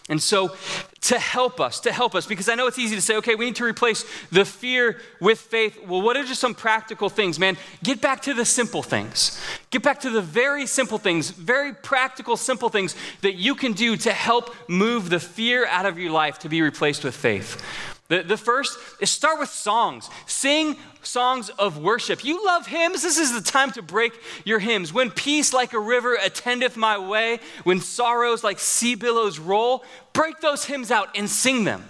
And 0.10 0.22
so, 0.22 0.56
to 1.02 1.18
help 1.18 1.62
us, 1.62 1.80
to 1.82 1.92
help 1.92 2.14
us, 2.14 2.26
because 2.26 2.50
I 2.50 2.56
know 2.56 2.68
it's 2.68 2.80
easy 2.80 2.96
to 2.96 3.02
say, 3.02 3.16
okay, 3.18 3.36
we 3.36 3.46
need 3.46 3.56
to 3.58 3.64
replace 3.64 4.06
the 4.32 4.44
fear 4.44 5.00
with 5.22 5.40
faith. 5.40 5.86
Well, 5.86 6.02
what 6.02 6.18
are 6.18 6.24
just 6.24 6.42
some 6.42 6.54
practical 6.54 7.10
things, 7.10 7.40
man? 7.40 7.58
Get 7.84 8.02
back 8.02 8.22
to 8.24 8.34
the 8.34 8.44
simple 8.44 8.84
things. 8.84 9.40
Get 9.70 9.82
back 9.82 10.02
to 10.02 10.10
the 10.10 10.22
very 10.22 10.66
simple 10.66 10.98
things, 10.98 11.30
very 11.30 11.74
practical, 11.74 12.36
simple 12.36 12.70
things 12.70 12.96
that 13.22 13.36
you 13.36 13.56
can 13.56 13.74
do 13.74 13.96
to 13.98 14.12
help 14.12 14.54
move 14.70 15.10
the 15.10 15.20
fear 15.20 15.66
out 15.68 15.86
of 15.86 15.98
your 15.98 16.12
life 16.12 16.40
to 16.40 16.50
be 16.50 16.62
replaced 16.62 17.04
with 17.04 17.16
faith. 17.16 17.62
The, 18.10 18.24
the 18.24 18.38
first 18.38 18.78
is 19.00 19.10
start 19.10 19.40
with 19.40 19.50
songs. 19.50 20.10
Sing 20.26 20.78
songs 21.06 21.50
of 21.50 21.78
worship. 21.78 22.24
You 22.24 22.46
love 22.46 22.68
hymns? 22.68 23.02
This 23.02 23.18
is 23.18 23.34
the 23.34 23.42
time 23.42 23.72
to 23.72 23.82
break 23.82 24.14
your 24.46 24.60
hymns. 24.60 24.94
When 24.94 25.12
peace 25.12 25.54
like 25.54 25.74
a 25.74 25.80
river 25.80 26.16
attendeth 26.16 26.78
my 26.78 26.98
way, 26.98 27.40
when 27.64 27.80
sorrows 27.80 28.44
like 28.44 28.60
sea 28.60 28.96
billows 28.96 29.40
roll, 29.40 29.84
break 30.14 30.40
those 30.40 30.66
hymns 30.66 30.92
out 30.92 31.10
and 31.16 31.30
sing 31.30 31.64
them. 31.64 31.84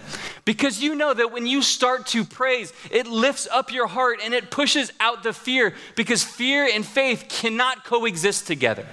Because 0.46 0.82
you 0.82 0.96
know 0.96 1.14
that 1.14 1.32
when 1.32 1.46
you 1.46 1.62
start 1.62 2.08
to 2.08 2.26
praise, 2.26 2.74
it 2.92 3.08
lifts 3.08 3.48
up 3.52 3.72
your 3.72 3.88
heart 3.88 4.20
and 4.24 4.34
it 4.34 4.52
pushes 4.52 4.92
out 5.00 5.24
the 5.24 5.34
fear 5.34 5.74
because 5.96 6.24
fear 6.24 6.68
and 6.72 6.86
faith 6.86 7.26
cannot 7.30 7.86
coexist 7.86 8.48
together. 8.48 8.86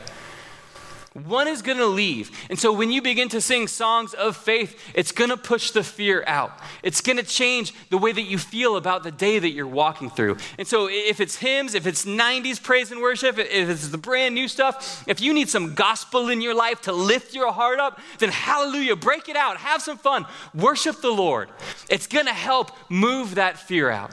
One 1.12 1.48
is 1.48 1.60
going 1.60 1.78
to 1.78 1.86
leave. 1.86 2.30
And 2.50 2.56
so 2.56 2.72
when 2.72 2.92
you 2.92 3.02
begin 3.02 3.28
to 3.30 3.40
sing 3.40 3.66
songs 3.66 4.14
of 4.14 4.36
faith, 4.36 4.80
it's 4.94 5.10
going 5.10 5.30
to 5.30 5.36
push 5.36 5.72
the 5.72 5.82
fear 5.82 6.22
out. 6.24 6.56
It's 6.84 7.00
going 7.00 7.16
to 7.16 7.24
change 7.24 7.74
the 7.90 7.98
way 7.98 8.12
that 8.12 8.22
you 8.22 8.38
feel 8.38 8.76
about 8.76 9.02
the 9.02 9.10
day 9.10 9.40
that 9.40 9.50
you're 9.50 9.66
walking 9.66 10.08
through. 10.08 10.36
And 10.56 10.68
so 10.68 10.88
if 10.88 11.18
it's 11.18 11.34
hymns, 11.34 11.74
if 11.74 11.84
it's 11.84 12.04
90s 12.04 12.62
praise 12.62 12.92
and 12.92 13.00
worship, 13.00 13.38
if 13.38 13.68
it's 13.68 13.88
the 13.88 13.98
brand 13.98 14.36
new 14.36 14.46
stuff, 14.46 15.02
if 15.08 15.20
you 15.20 15.34
need 15.34 15.48
some 15.48 15.74
gospel 15.74 16.28
in 16.28 16.40
your 16.40 16.54
life 16.54 16.82
to 16.82 16.92
lift 16.92 17.34
your 17.34 17.52
heart 17.52 17.80
up, 17.80 18.00
then 18.20 18.28
hallelujah, 18.28 18.94
break 18.94 19.28
it 19.28 19.34
out, 19.34 19.56
have 19.56 19.82
some 19.82 19.98
fun, 19.98 20.26
worship 20.54 21.00
the 21.00 21.10
Lord. 21.10 21.50
It's 21.88 22.06
going 22.06 22.26
to 22.26 22.32
help 22.32 22.70
move 22.88 23.34
that 23.34 23.58
fear 23.58 23.90
out. 23.90 24.12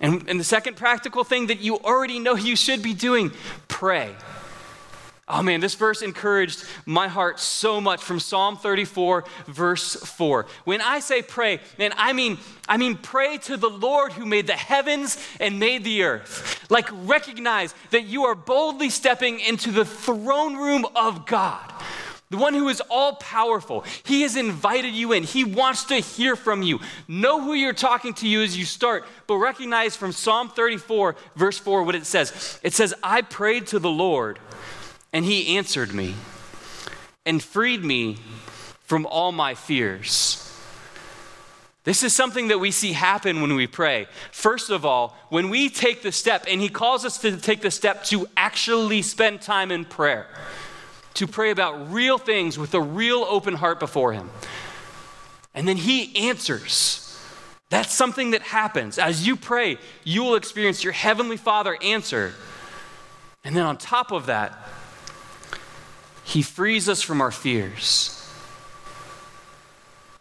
And, 0.00 0.28
and 0.28 0.40
the 0.40 0.44
second 0.44 0.76
practical 0.76 1.22
thing 1.22 1.46
that 1.46 1.60
you 1.60 1.78
already 1.78 2.18
know 2.18 2.34
you 2.34 2.56
should 2.56 2.82
be 2.82 2.94
doing, 2.94 3.30
pray. 3.68 4.12
Oh 5.26 5.42
man, 5.42 5.60
this 5.60 5.74
verse 5.74 6.02
encouraged 6.02 6.64
my 6.84 7.08
heart 7.08 7.40
so 7.40 7.80
much 7.80 8.02
from 8.02 8.20
Psalm 8.20 8.58
34, 8.58 9.24
verse 9.46 9.94
4. 9.96 10.44
When 10.64 10.82
I 10.82 11.00
say 11.00 11.22
pray, 11.22 11.60
man, 11.78 11.92
I 11.96 12.12
mean, 12.12 12.36
I 12.68 12.76
mean 12.76 12.96
pray 12.98 13.38
to 13.38 13.56
the 13.56 13.70
Lord 13.70 14.12
who 14.12 14.26
made 14.26 14.46
the 14.46 14.52
heavens 14.52 15.16
and 15.40 15.58
made 15.58 15.82
the 15.82 16.02
earth. 16.02 16.70
Like 16.70 16.88
recognize 16.92 17.74
that 17.90 18.04
you 18.04 18.24
are 18.24 18.34
boldly 18.34 18.90
stepping 18.90 19.40
into 19.40 19.70
the 19.70 19.86
throne 19.86 20.56
room 20.56 20.84
of 20.94 21.24
God. 21.24 21.72
The 22.28 22.36
one 22.36 22.52
who 22.52 22.68
is 22.68 22.82
all 22.90 23.14
powerful. 23.14 23.84
He 24.02 24.22
has 24.22 24.36
invited 24.36 24.92
you 24.92 25.12
in. 25.12 25.22
He 25.22 25.44
wants 25.44 25.84
to 25.84 25.96
hear 25.96 26.36
from 26.36 26.62
you. 26.62 26.80
Know 27.08 27.40
who 27.40 27.54
you're 27.54 27.72
talking 27.72 28.12
to 28.14 28.28
you 28.28 28.42
as 28.42 28.58
you 28.58 28.64
start, 28.66 29.06
but 29.26 29.36
recognize 29.36 29.96
from 29.96 30.12
Psalm 30.12 30.50
34, 30.50 31.16
verse 31.36 31.58
4, 31.58 31.82
what 31.84 31.94
it 31.94 32.04
says. 32.04 32.58
It 32.62 32.74
says, 32.74 32.92
I 33.02 33.22
prayed 33.22 33.68
to 33.68 33.78
the 33.78 33.90
Lord 33.90 34.38
and 35.14 35.24
he 35.24 35.56
answered 35.56 35.94
me 35.94 36.14
and 37.24 37.42
freed 37.42 37.82
me 37.82 38.18
from 38.82 39.06
all 39.06 39.32
my 39.32 39.54
fears. 39.54 40.40
This 41.84 42.02
is 42.02 42.14
something 42.14 42.48
that 42.48 42.58
we 42.58 42.70
see 42.70 42.92
happen 42.92 43.40
when 43.40 43.54
we 43.54 43.66
pray. 43.66 44.08
First 44.32 44.70
of 44.70 44.84
all, 44.84 45.16
when 45.28 45.50
we 45.50 45.68
take 45.68 46.02
the 46.02 46.12
step, 46.12 46.46
and 46.48 46.60
He 46.60 46.70
calls 46.70 47.04
us 47.04 47.18
to 47.18 47.36
take 47.36 47.60
the 47.60 47.70
step 47.70 48.04
to 48.04 48.26
actually 48.36 49.02
spend 49.02 49.42
time 49.42 49.70
in 49.70 49.84
prayer, 49.84 50.26
to 51.14 51.26
pray 51.26 51.50
about 51.50 51.92
real 51.92 52.18
things 52.18 52.58
with 52.58 52.74
a 52.74 52.80
real 52.80 53.24
open 53.28 53.54
heart 53.54 53.78
before 53.78 54.12
Him. 54.14 54.30
And 55.54 55.68
then 55.68 55.76
He 55.76 56.28
answers. 56.28 57.00
That's 57.68 57.92
something 57.92 58.30
that 58.30 58.42
happens. 58.42 58.98
As 58.98 59.26
you 59.26 59.36
pray, 59.36 59.78
you 60.04 60.24
will 60.24 60.36
experience 60.36 60.82
your 60.82 60.94
Heavenly 60.94 61.36
Father 61.36 61.76
answer. 61.82 62.32
And 63.44 63.54
then 63.54 63.64
on 63.64 63.76
top 63.76 64.10
of 64.10 64.26
that, 64.26 64.58
he 66.34 66.42
frees 66.42 66.88
us 66.88 67.00
from 67.00 67.20
our 67.20 67.30
fears. 67.30 68.10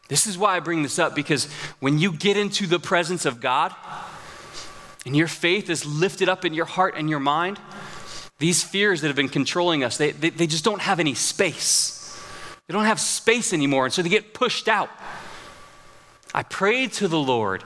This 0.09 0.27
is 0.27 0.37
why 0.37 0.55
I 0.55 0.59
bring 0.59 0.83
this 0.83 0.99
up 0.99 1.15
because 1.15 1.51
when 1.79 1.97
you 1.97 2.13
get 2.13 2.37
into 2.37 2.67
the 2.67 2.77
presence 2.77 3.25
of 3.25 3.41
God 3.41 3.73
and 5.07 5.17
your 5.17 5.27
faith 5.27 5.71
is 5.71 5.87
lifted 5.87 6.29
up 6.29 6.45
in 6.45 6.53
your 6.53 6.67
heart 6.67 6.93
and 6.95 7.09
your 7.09 7.19
mind, 7.19 7.59
these 8.37 8.63
fears 8.63 9.01
that 9.01 9.07
have 9.07 9.15
been 9.15 9.27
controlling 9.27 9.83
us, 9.83 9.97
they, 9.97 10.11
they, 10.11 10.29
they 10.29 10.45
just 10.45 10.63
don't 10.63 10.81
have 10.81 10.99
any 10.99 11.15
space. 11.15 12.23
They 12.67 12.75
don't 12.75 12.85
have 12.85 12.99
space 12.99 13.51
anymore, 13.51 13.85
and 13.85 13.93
so 13.93 14.03
they 14.03 14.09
get 14.09 14.35
pushed 14.35 14.67
out. 14.67 14.91
I 16.31 16.43
prayed 16.43 16.93
to 16.93 17.07
the 17.07 17.19
Lord 17.19 17.63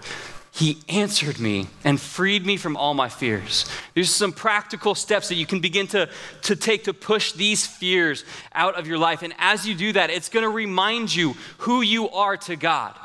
he 0.57 0.79
answered 0.89 1.39
me 1.39 1.67
and 1.83 2.01
freed 2.01 2.43
me 2.43 2.57
from 2.57 2.75
all 2.75 2.95
my 2.95 3.09
fears. 3.09 3.69
There's 3.93 4.09
some 4.09 4.31
practical 4.31 4.95
steps 4.95 5.29
that 5.29 5.35
you 5.35 5.45
can 5.45 5.59
begin 5.59 5.85
to, 5.89 6.09
to 6.43 6.55
take 6.55 6.85
to 6.85 6.95
push 6.95 7.33
these 7.33 7.67
fears 7.67 8.25
out 8.53 8.73
of 8.73 8.87
your 8.87 8.97
life. 8.97 9.21
And 9.21 9.35
as 9.37 9.67
you 9.67 9.75
do 9.75 9.93
that, 9.93 10.09
it's 10.09 10.29
going 10.29 10.41
to 10.41 10.49
remind 10.49 11.13
you 11.13 11.35
who 11.59 11.81
you 11.81 12.09
are 12.09 12.37
to 12.37 12.55
God. 12.55 12.95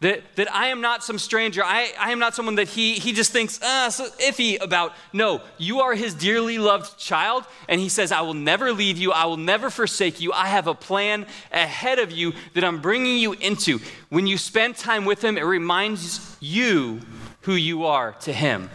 That, 0.00 0.22
that 0.36 0.50
I 0.54 0.68
am 0.68 0.80
not 0.80 1.04
some 1.04 1.18
stranger. 1.18 1.62
I, 1.62 1.92
I 1.98 2.10
am 2.10 2.18
not 2.18 2.34
someone 2.34 2.54
that 2.54 2.68
he, 2.68 2.94
he 2.94 3.12
just 3.12 3.32
thinks, 3.32 3.60
ah, 3.62 3.90
so 3.90 4.08
iffy 4.18 4.58
about. 4.58 4.94
No, 5.12 5.42
you 5.58 5.80
are 5.80 5.94
his 5.94 6.14
dearly 6.14 6.58
loved 6.58 6.98
child. 6.98 7.44
And 7.68 7.78
he 7.78 7.90
says, 7.90 8.10
I 8.10 8.22
will 8.22 8.32
never 8.32 8.72
leave 8.72 8.96
you. 8.96 9.12
I 9.12 9.26
will 9.26 9.36
never 9.36 9.68
forsake 9.68 10.18
you. 10.18 10.32
I 10.32 10.46
have 10.46 10.66
a 10.66 10.74
plan 10.74 11.26
ahead 11.52 11.98
of 11.98 12.12
you 12.12 12.32
that 12.54 12.64
I'm 12.64 12.80
bringing 12.80 13.18
you 13.18 13.32
into. 13.34 13.78
When 14.08 14.26
you 14.26 14.38
spend 14.38 14.76
time 14.76 15.04
with 15.04 15.22
him, 15.22 15.36
it 15.36 15.44
reminds 15.44 16.34
you 16.40 17.00
who 17.42 17.52
you 17.52 17.84
are 17.84 18.12
to 18.20 18.32
him 18.32 18.70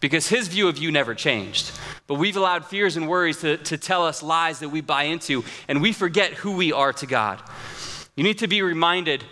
because 0.00 0.28
his 0.28 0.48
view 0.48 0.68
of 0.68 0.76
you 0.76 0.90
never 0.90 1.14
changed. 1.14 1.72
But 2.06 2.14
we've 2.14 2.36
allowed 2.36 2.66
fears 2.66 2.96
and 2.96 3.08
worries 3.08 3.40
to, 3.40 3.56
to 3.56 3.78
tell 3.78 4.04
us 4.04 4.22
lies 4.22 4.60
that 4.60 4.68
we 4.68 4.80
buy 4.80 5.04
into, 5.04 5.44
and 5.66 5.82
we 5.82 5.92
forget 5.92 6.32
who 6.34 6.52
we 6.52 6.72
are 6.72 6.92
to 6.94 7.06
God. 7.06 7.42
You 8.16 8.24
need 8.24 8.38
to 8.38 8.48
be 8.48 8.62
reminded 8.62 9.24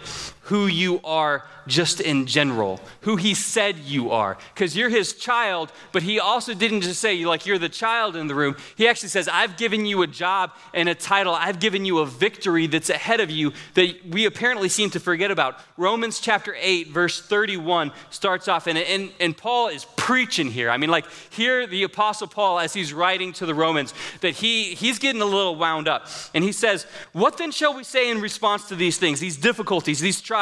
who 0.46 0.68
you 0.68 1.00
are 1.02 1.44
just 1.66 2.00
in 2.00 2.26
general, 2.26 2.78
who 3.00 3.16
he 3.16 3.34
said 3.34 3.76
you 3.78 4.12
are. 4.12 4.38
Because 4.54 4.76
you're 4.76 4.88
his 4.88 5.12
child, 5.14 5.72
but 5.90 6.04
he 6.04 6.20
also 6.20 6.54
didn't 6.54 6.82
just 6.82 7.00
say, 7.00 7.24
like, 7.24 7.46
you're 7.46 7.58
the 7.58 7.68
child 7.68 8.14
in 8.14 8.28
the 8.28 8.34
room. 8.34 8.56
He 8.76 8.86
actually 8.86 9.08
says, 9.08 9.26
I've 9.26 9.56
given 9.56 9.84
you 9.86 10.02
a 10.02 10.06
job 10.06 10.52
and 10.72 10.88
a 10.88 10.94
title. 10.94 11.34
I've 11.34 11.58
given 11.58 11.84
you 11.84 11.98
a 11.98 12.06
victory 12.06 12.68
that's 12.68 12.90
ahead 12.90 13.18
of 13.18 13.28
you 13.28 13.52
that 13.74 14.06
we 14.08 14.26
apparently 14.26 14.68
seem 14.68 14.90
to 14.90 15.00
forget 15.00 15.32
about. 15.32 15.58
Romans 15.76 16.20
chapter 16.20 16.56
8, 16.56 16.88
verse 16.88 17.20
31 17.20 17.90
starts 18.10 18.46
off, 18.46 18.68
and, 18.68 18.78
and, 18.78 19.10
and 19.18 19.36
Paul 19.36 19.68
is 19.68 19.84
preaching 19.96 20.52
here. 20.52 20.70
I 20.70 20.76
mean, 20.76 20.90
like, 20.90 21.06
here 21.30 21.66
the 21.66 21.82
Apostle 21.82 22.28
Paul, 22.28 22.60
as 22.60 22.72
he's 22.72 22.92
writing 22.92 23.32
to 23.34 23.46
the 23.46 23.54
Romans, 23.54 23.92
that 24.20 24.36
he, 24.36 24.76
he's 24.76 25.00
getting 25.00 25.22
a 25.22 25.26
little 25.26 25.56
wound 25.56 25.88
up. 25.88 26.06
And 26.32 26.44
he 26.44 26.52
says, 26.52 26.86
What 27.12 27.38
then 27.38 27.50
shall 27.50 27.74
we 27.74 27.82
say 27.82 28.08
in 28.08 28.20
response 28.20 28.68
to 28.68 28.76
these 28.76 28.98
things, 28.98 29.18
these 29.18 29.36
difficulties, 29.36 29.98
these 29.98 30.20
trials? 30.20 30.35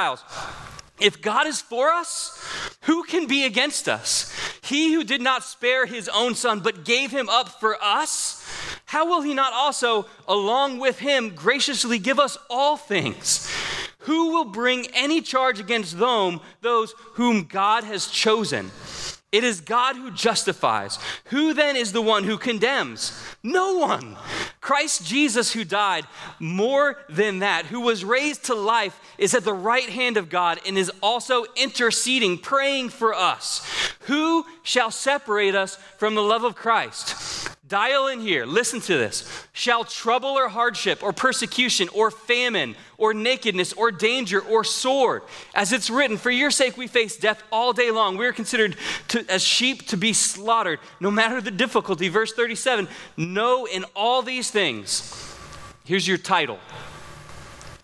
If 1.00 1.20
God 1.20 1.46
is 1.46 1.60
for 1.60 1.90
us, 1.90 2.40
who 2.82 3.02
can 3.02 3.26
be 3.26 3.44
against 3.44 3.88
us? 3.88 4.32
He 4.62 4.92
who 4.94 5.04
did 5.04 5.20
not 5.20 5.42
spare 5.42 5.86
his 5.86 6.08
own 6.08 6.34
son, 6.34 6.60
but 6.60 6.84
gave 6.84 7.10
him 7.10 7.28
up 7.28 7.60
for 7.60 7.76
us, 7.82 8.46
how 8.86 9.06
will 9.06 9.22
he 9.22 9.34
not 9.34 9.52
also, 9.52 10.06
along 10.28 10.78
with 10.78 11.00
him, 11.00 11.34
graciously 11.34 11.98
give 11.98 12.20
us 12.20 12.38
all 12.48 12.76
things? 12.76 13.50
Who 14.00 14.30
will 14.30 14.44
bring 14.44 14.86
any 14.94 15.20
charge 15.20 15.58
against 15.58 15.98
them, 15.98 16.40
those 16.60 16.94
whom 17.14 17.44
God 17.44 17.84
has 17.84 18.06
chosen? 18.06 18.70
It 19.34 19.42
is 19.42 19.60
God 19.60 19.96
who 19.96 20.12
justifies. 20.12 21.00
Who 21.24 21.54
then 21.54 21.74
is 21.74 21.90
the 21.90 22.00
one 22.00 22.22
who 22.22 22.38
condemns? 22.38 23.20
No 23.42 23.74
one. 23.74 24.16
Christ 24.60 25.04
Jesus, 25.04 25.52
who 25.52 25.64
died, 25.64 26.06
more 26.38 26.98
than 27.08 27.40
that, 27.40 27.66
who 27.66 27.80
was 27.80 28.04
raised 28.04 28.44
to 28.44 28.54
life, 28.54 28.96
is 29.18 29.34
at 29.34 29.42
the 29.42 29.52
right 29.52 29.88
hand 29.88 30.16
of 30.16 30.30
God 30.30 30.60
and 30.64 30.78
is 30.78 30.92
also 31.02 31.46
interceding, 31.56 32.38
praying 32.38 32.90
for 32.90 33.12
us. 33.12 33.66
Who 34.02 34.46
shall 34.62 34.92
separate 34.92 35.56
us 35.56 35.78
from 35.98 36.14
the 36.14 36.22
love 36.22 36.44
of 36.44 36.54
Christ? 36.54 37.53
Dial 37.66 38.08
in 38.08 38.20
here, 38.20 38.44
listen 38.44 38.80
to 38.82 38.98
this. 38.98 39.46
Shall 39.54 39.84
trouble 39.84 40.30
or 40.30 40.48
hardship 40.48 41.02
or 41.02 41.14
persecution 41.14 41.88
or 41.94 42.10
famine 42.10 42.76
or 42.98 43.14
nakedness 43.14 43.72
or 43.72 43.90
danger 43.90 44.40
or 44.40 44.64
sword, 44.64 45.22
as 45.54 45.72
it's 45.72 45.88
written, 45.88 46.18
for 46.18 46.30
your 46.30 46.50
sake 46.50 46.76
we 46.76 46.86
face 46.86 47.16
death 47.16 47.42
all 47.50 47.72
day 47.72 47.90
long. 47.90 48.18
We 48.18 48.26
are 48.26 48.34
considered 48.34 48.76
to, 49.08 49.24
as 49.30 49.42
sheep 49.42 49.86
to 49.88 49.96
be 49.96 50.12
slaughtered, 50.12 50.78
no 51.00 51.10
matter 51.10 51.40
the 51.40 51.50
difficulty. 51.50 52.08
Verse 52.08 52.34
37 52.34 52.86
Know 53.16 53.66
in 53.66 53.84
all 53.96 54.20
these 54.20 54.50
things, 54.50 55.34
here's 55.84 56.06
your 56.06 56.18
title. 56.18 56.58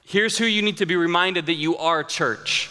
Here's 0.05 0.37
who 0.37 0.45
you 0.45 0.61
need 0.61 0.77
to 0.79 0.87
be 0.87 0.97
reminded 0.97 1.47
that 1.47 1.55
you 1.55 1.79
are 1.79 2.05
church. 2.05 2.69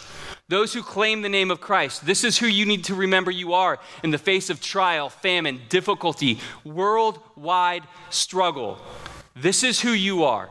Those 0.50 0.74
who 0.74 0.82
claim 0.82 1.22
the 1.22 1.28
name 1.28 1.50
of 1.52 1.60
Christ. 1.60 2.04
This 2.04 2.24
is 2.24 2.38
who 2.38 2.46
you 2.48 2.66
need 2.66 2.84
to 2.84 2.94
remember 2.96 3.30
you 3.30 3.54
are 3.54 3.78
in 4.02 4.10
the 4.10 4.18
face 4.18 4.50
of 4.50 4.60
trial, 4.60 5.08
famine, 5.08 5.60
difficulty, 5.68 6.40
worldwide 6.64 7.84
struggle. 8.10 8.78
This 9.36 9.62
is 9.62 9.80
who 9.80 9.92
you 9.92 10.24
are. 10.24 10.50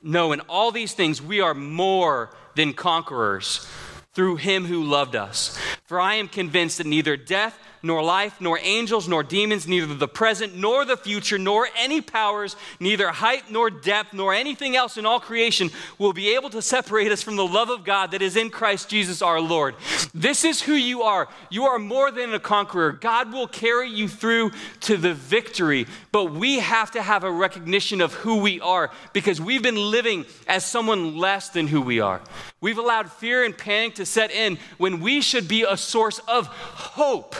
No, 0.00 0.30
in 0.30 0.38
all 0.42 0.70
these 0.70 0.92
things, 0.92 1.20
we 1.20 1.40
are 1.40 1.54
more 1.54 2.30
than 2.54 2.72
conquerors 2.72 3.66
through 4.14 4.36
him 4.36 4.64
who 4.64 4.84
loved 4.84 5.16
us. 5.16 5.58
For 5.86 6.00
I 6.00 6.14
am 6.14 6.28
convinced 6.28 6.78
that 6.78 6.86
neither 6.86 7.16
death, 7.16 7.58
nor 7.82 8.02
life, 8.02 8.40
nor 8.40 8.58
angels, 8.62 9.08
nor 9.08 9.22
demons, 9.22 9.66
neither 9.66 9.94
the 9.94 10.08
present, 10.08 10.54
nor 10.56 10.84
the 10.84 10.96
future, 10.96 11.38
nor 11.38 11.68
any 11.78 12.00
powers, 12.00 12.56
neither 12.78 13.08
height, 13.08 13.50
nor 13.50 13.70
depth, 13.70 14.12
nor 14.12 14.34
anything 14.34 14.76
else 14.76 14.96
in 14.96 15.06
all 15.06 15.20
creation 15.20 15.70
will 15.98 16.12
be 16.12 16.34
able 16.34 16.50
to 16.50 16.62
separate 16.62 17.10
us 17.10 17.22
from 17.22 17.36
the 17.36 17.46
love 17.46 17.70
of 17.70 17.84
God 17.84 18.10
that 18.10 18.22
is 18.22 18.36
in 18.36 18.50
Christ 18.50 18.88
Jesus 18.88 19.22
our 19.22 19.40
Lord. 19.40 19.74
This 20.14 20.44
is 20.44 20.62
who 20.62 20.74
you 20.74 21.02
are. 21.02 21.28
You 21.50 21.64
are 21.64 21.78
more 21.78 22.10
than 22.10 22.34
a 22.34 22.40
conqueror. 22.40 22.92
God 22.92 23.32
will 23.32 23.48
carry 23.48 23.88
you 23.88 24.08
through 24.08 24.50
to 24.80 24.96
the 24.96 25.14
victory, 25.14 25.86
but 26.12 26.32
we 26.32 26.58
have 26.58 26.90
to 26.92 27.02
have 27.02 27.24
a 27.24 27.30
recognition 27.30 28.00
of 28.00 28.12
who 28.14 28.40
we 28.40 28.60
are 28.60 28.90
because 29.12 29.40
we've 29.40 29.62
been 29.62 29.90
living 29.90 30.26
as 30.46 30.64
someone 30.64 31.16
less 31.16 31.48
than 31.48 31.66
who 31.66 31.80
we 31.80 32.00
are. 32.00 32.20
We've 32.60 32.78
allowed 32.78 33.10
fear 33.10 33.44
and 33.44 33.56
panic 33.56 33.94
to 33.96 34.06
set 34.06 34.30
in 34.30 34.58
when 34.76 35.00
we 35.00 35.20
should 35.20 35.48
be 35.48 35.62
a 35.62 35.76
source 35.76 36.18
of 36.20 36.46
hope 36.46 37.34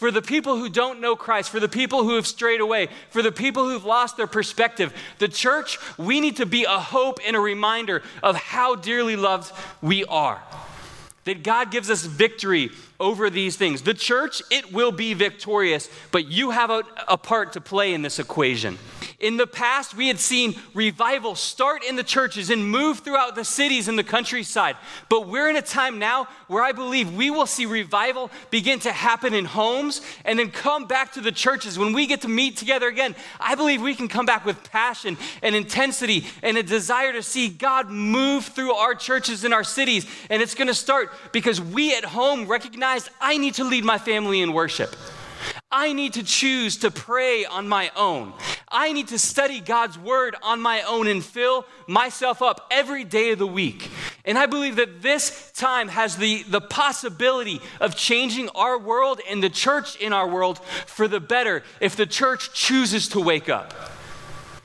for 0.00 0.10
the 0.10 0.22
people 0.22 0.56
who 0.56 0.70
don't 0.70 0.98
know 1.02 1.14
Christ, 1.14 1.50
for 1.50 1.60
the 1.60 1.68
people 1.68 2.04
who 2.04 2.14
have 2.14 2.26
strayed 2.26 2.62
away, 2.62 2.88
for 3.10 3.20
the 3.20 3.30
people 3.30 3.68
who've 3.68 3.84
lost 3.84 4.16
their 4.16 4.26
perspective. 4.26 4.94
The 5.18 5.28
church, 5.28 5.78
we 5.98 6.22
need 6.22 6.38
to 6.38 6.46
be 6.46 6.64
a 6.64 6.78
hope 6.78 7.20
and 7.24 7.36
a 7.36 7.40
reminder 7.40 8.02
of 8.22 8.34
how 8.34 8.76
dearly 8.76 9.14
loved 9.14 9.52
we 9.82 10.06
are. 10.06 10.40
That 11.24 11.42
God 11.42 11.70
gives 11.70 11.90
us 11.90 12.02
victory 12.02 12.70
over 13.00 13.30
these 13.30 13.56
things. 13.56 13.82
The 13.82 13.94
church, 13.94 14.42
it 14.50 14.72
will 14.72 14.92
be 14.92 15.14
victorious, 15.14 15.88
but 16.12 16.28
you 16.28 16.50
have 16.50 16.70
a, 16.70 16.84
a 17.08 17.16
part 17.16 17.54
to 17.54 17.60
play 17.60 17.94
in 17.94 18.02
this 18.02 18.18
equation. 18.18 18.78
In 19.20 19.36
the 19.36 19.46
past, 19.46 19.94
we 19.94 20.08
had 20.08 20.18
seen 20.18 20.54
revival 20.72 21.34
start 21.34 21.84
in 21.84 21.94
the 21.96 22.02
churches 22.02 22.48
and 22.48 22.66
move 22.66 23.00
throughout 23.00 23.34
the 23.34 23.44
cities 23.44 23.86
and 23.86 23.98
the 23.98 24.04
countryside. 24.04 24.76
But 25.10 25.28
we're 25.28 25.50
in 25.50 25.56
a 25.56 25.62
time 25.62 25.98
now 25.98 26.26
where 26.48 26.62
I 26.62 26.72
believe 26.72 27.14
we 27.14 27.30
will 27.30 27.44
see 27.44 27.66
revival 27.66 28.30
begin 28.50 28.78
to 28.80 28.92
happen 28.92 29.34
in 29.34 29.44
homes 29.44 30.00
and 30.24 30.38
then 30.38 30.50
come 30.50 30.86
back 30.86 31.12
to 31.12 31.20
the 31.20 31.32
churches. 31.32 31.78
When 31.78 31.92
we 31.92 32.06
get 32.06 32.22
to 32.22 32.28
meet 32.28 32.56
together 32.56 32.88
again, 32.88 33.14
I 33.38 33.56
believe 33.56 33.82
we 33.82 33.94
can 33.94 34.08
come 34.08 34.24
back 34.24 34.46
with 34.46 34.70
passion 34.70 35.18
and 35.42 35.54
intensity 35.54 36.24
and 36.42 36.56
a 36.56 36.62
desire 36.62 37.12
to 37.12 37.22
see 37.22 37.50
God 37.50 37.90
move 37.90 38.46
through 38.46 38.72
our 38.72 38.94
churches 38.94 39.44
and 39.44 39.52
our 39.52 39.64
cities. 39.64 40.06
And 40.30 40.40
it's 40.40 40.54
going 40.54 40.68
to 40.68 40.74
start 40.74 41.12
because 41.32 41.60
we 41.60 41.94
at 41.94 42.06
home 42.06 42.46
recognize 42.48 42.89
I 43.20 43.38
need 43.38 43.54
to 43.54 43.64
lead 43.64 43.84
my 43.84 43.98
family 43.98 44.40
in 44.40 44.52
worship. 44.52 44.96
I 45.70 45.92
need 45.92 46.14
to 46.14 46.24
choose 46.24 46.78
to 46.78 46.90
pray 46.90 47.44
on 47.44 47.68
my 47.68 47.92
own. 47.94 48.32
I 48.68 48.92
need 48.92 49.08
to 49.08 49.18
study 49.18 49.60
God's 49.60 49.96
word 49.96 50.34
on 50.42 50.60
my 50.60 50.82
own 50.82 51.06
and 51.06 51.24
fill 51.24 51.64
myself 51.86 52.42
up 52.42 52.66
every 52.70 53.04
day 53.04 53.30
of 53.30 53.38
the 53.38 53.46
week. 53.46 53.88
And 54.24 54.36
I 54.36 54.46
believe 54.46 54.76
that 54.76 55.02
this 55.02 55.52
time 55.52 55.88
has 55.88 56.16
the, 56.16 56.42
the 56.44 56.60
possibility 56.60 57.60
of 57.80 57.94
changing 57.94 58.48
our 58.50 58.78
world 58.78 59.20
and 59.28 59.42
the 59.42 59.50
church 59.50 59.94
in 59.96 60.12
our 60.12 60.28
world 60.28 60.58
for 60.86 61.06
the 61.06 61.20
better 61.20 61.62
if 61.80 61.94
the 61.94 62.06
church 62.06 62.52
chooses 62.52 63.08
to 63.08 63.20
wake 63.20 63.48
up 63.48 63.72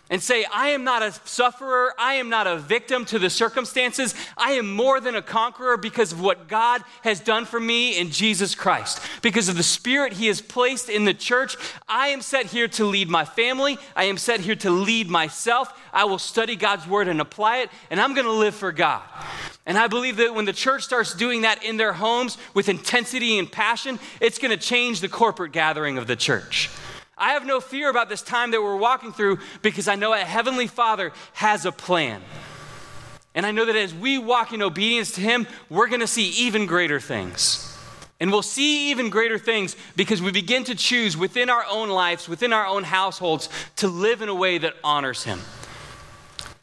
and 0.10 0.22
say, 0.22 0.46
I 0.54 0.70
am 0.70 0.84
not 0.84 1.02
a 1.02 1.12
sufferer, 1.12 1.94
I 1.98 2.16
am 2.16 2.30
not 2.30 2.46
a 2.48 2.58
victim 2.58 3.06
to 3.06 3.20
the 3.20 3.30
circumstances, 3.30 4.14
I 4.38 4.52
am 4.52 4.72
more 4.72 5.00
than 5.00 5.16
a 5.16 5.22
conqueror 5.22 5.78
because 5.78 6.12
of 6.12 6.22
what 6.22 6.48
God 6.48 6.84
has 7.04 7.20
done 7.20 7.46
for 7.46 7.60
me 7.60 7.98
in 7.98 8.12
Jesus 8.12 8.54
Christ. 8.54 9.00
Because 9.22 9.50
of 9.50 9.58
the 9.58 9.64
Spirit 9.64 10.14
He 10.14 10.28
has 10.28 10.42
placed 10.42 10.90
in 10.90 11.06
the 11.06 11.14
church, 11.14 11.58
I 11.88 12.10
am 12.10 12.22
set 12.22 12.48
here 12.48 12.68
to 12.70 12.86
lead 12.86 13.10
my 13.10 13.26
family, 13.26 13.78
I 13.96 14.06
am 14.06 14.18
set 14.18 14.42
here 14.42 14.56
to 14.58 14.70
lead 14.70 15.10
myself. 15.10 15.74
I 15.92 16.04
will 16.06 16.20
study 16.20 16.56
God's 16.56 16.88
Word 16.88 17.08
and 17.08 17.22
apply 17.22 17.60
it, 17.60 17.70
and 17.90 18.00
I'm 18.00 18.14
going 18.14 18.26
to 18.28 18.32
live 18.32 18.54
for 18.54 18.72
God. 18.72 19.02
And 19.66 19.78
I 19.78 19.88
believe 19.88 20.18
that 20.18 20.36
when 20.36 20.46
the 20.46 20.54
church 20.54 20.84
starts 20.84 21.16
doing 21.16 21.42
that 21.42 21.64
in 21.64 21.78
their 21.78 21.94
homes 21.94 22.38
with 22.54 22.70
intensity 22.70 23.40
and 23.40 23.52
passion, 23.52 24.00
it's 24.20 24.38
going 24.38 24.52
to 24.52 24.64
change 24.64 25.00
the 25.00 25.10
corporate 25.10 25.52
gathering 25.52 25.98
of 25.98 26.06
the 26.06 26.16
church. 26.16 26.70
I 27.18 27.32
have 27.32 27.46
no 27.46 27.62
fear 27.62 27.90
about 27.90 28.10
this 28.10 28.22
time 28.22 28.52
that 28.52 28.62
we're 28.62 28.76
walking 28.76 29.14
through 29.14 29.40
because 29.62 29.88
I 29.88 29.96
know 29.96 30.14
a 30.14 30.18
Heavenly 30.18 30.68
Father 30.68 31.14
has 31.34 31.66
a 31.66 31.72
plan. 31.72 32.22
And 33.34 33.46
I 33.46 33.52
know 33.52 33.66
that 33.66 33.76
as 33.76 33.94
we 33.94 34.18
walk 34.18 34.54
in 34.54 34.62
obedience 34.62 35.12
to 35.14 35.22
Him, 35.22 35.48
we're 35.70 35.88
going 35.88 36.02
to 36.02 36.08
see 36.08 36.30
even 36.46 36.66
greater 36.66 37.00
things. 37.00 37.72
And 38.20 38.32
we'll 38.32 38.42
see 38.42 38.92
even 38.92 39.10
greater 39.10 39.38
things 39.38 39.76
because 39.96 40.22
we 40.22 40.32
begin 40.32 40.64
to 40.66 40.76
choose 40.76 41.18
within 41.18 41.50
our 41.50 41.66
own 41.70 41.90
lives, 41.90 42.30
within 42.30 42.54
our 42.54 42.66
own 42.66 42.84
households, 42.84 43.50
to 43.78 43.88
live 43.88 44.22
in 44.22 44.30
a 44.30 44.36
way 44.36 44.58
that 44.58 44.74
honors 44.84 45.24
Him. 45.24 45.40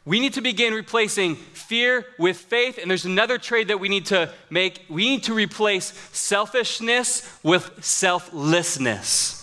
We 0.05 0.19
need 0.19 0.33
to 0.33 0.41
begin 0.41 0.73
replacing 0.73 1.35
fear 1.35 2.05
with 2.19 2.37
faith. 2.37 2.77
And 2.79 2.89
there's 2.89 3.05
another 3.05 3.37
trade 3.37 3.69
that 3.69 3.79
we 3.79 3.87
need 3.87 4.07
to 4.07 4.31
make. 4.49 4.81
We 4.89 5.09
need 5.09 5.23
to 5.23 5.33
replace 5.33 5.93
selfishness 6.11 7.39
with 7.43 7.83
selflessness. 7.83 9.42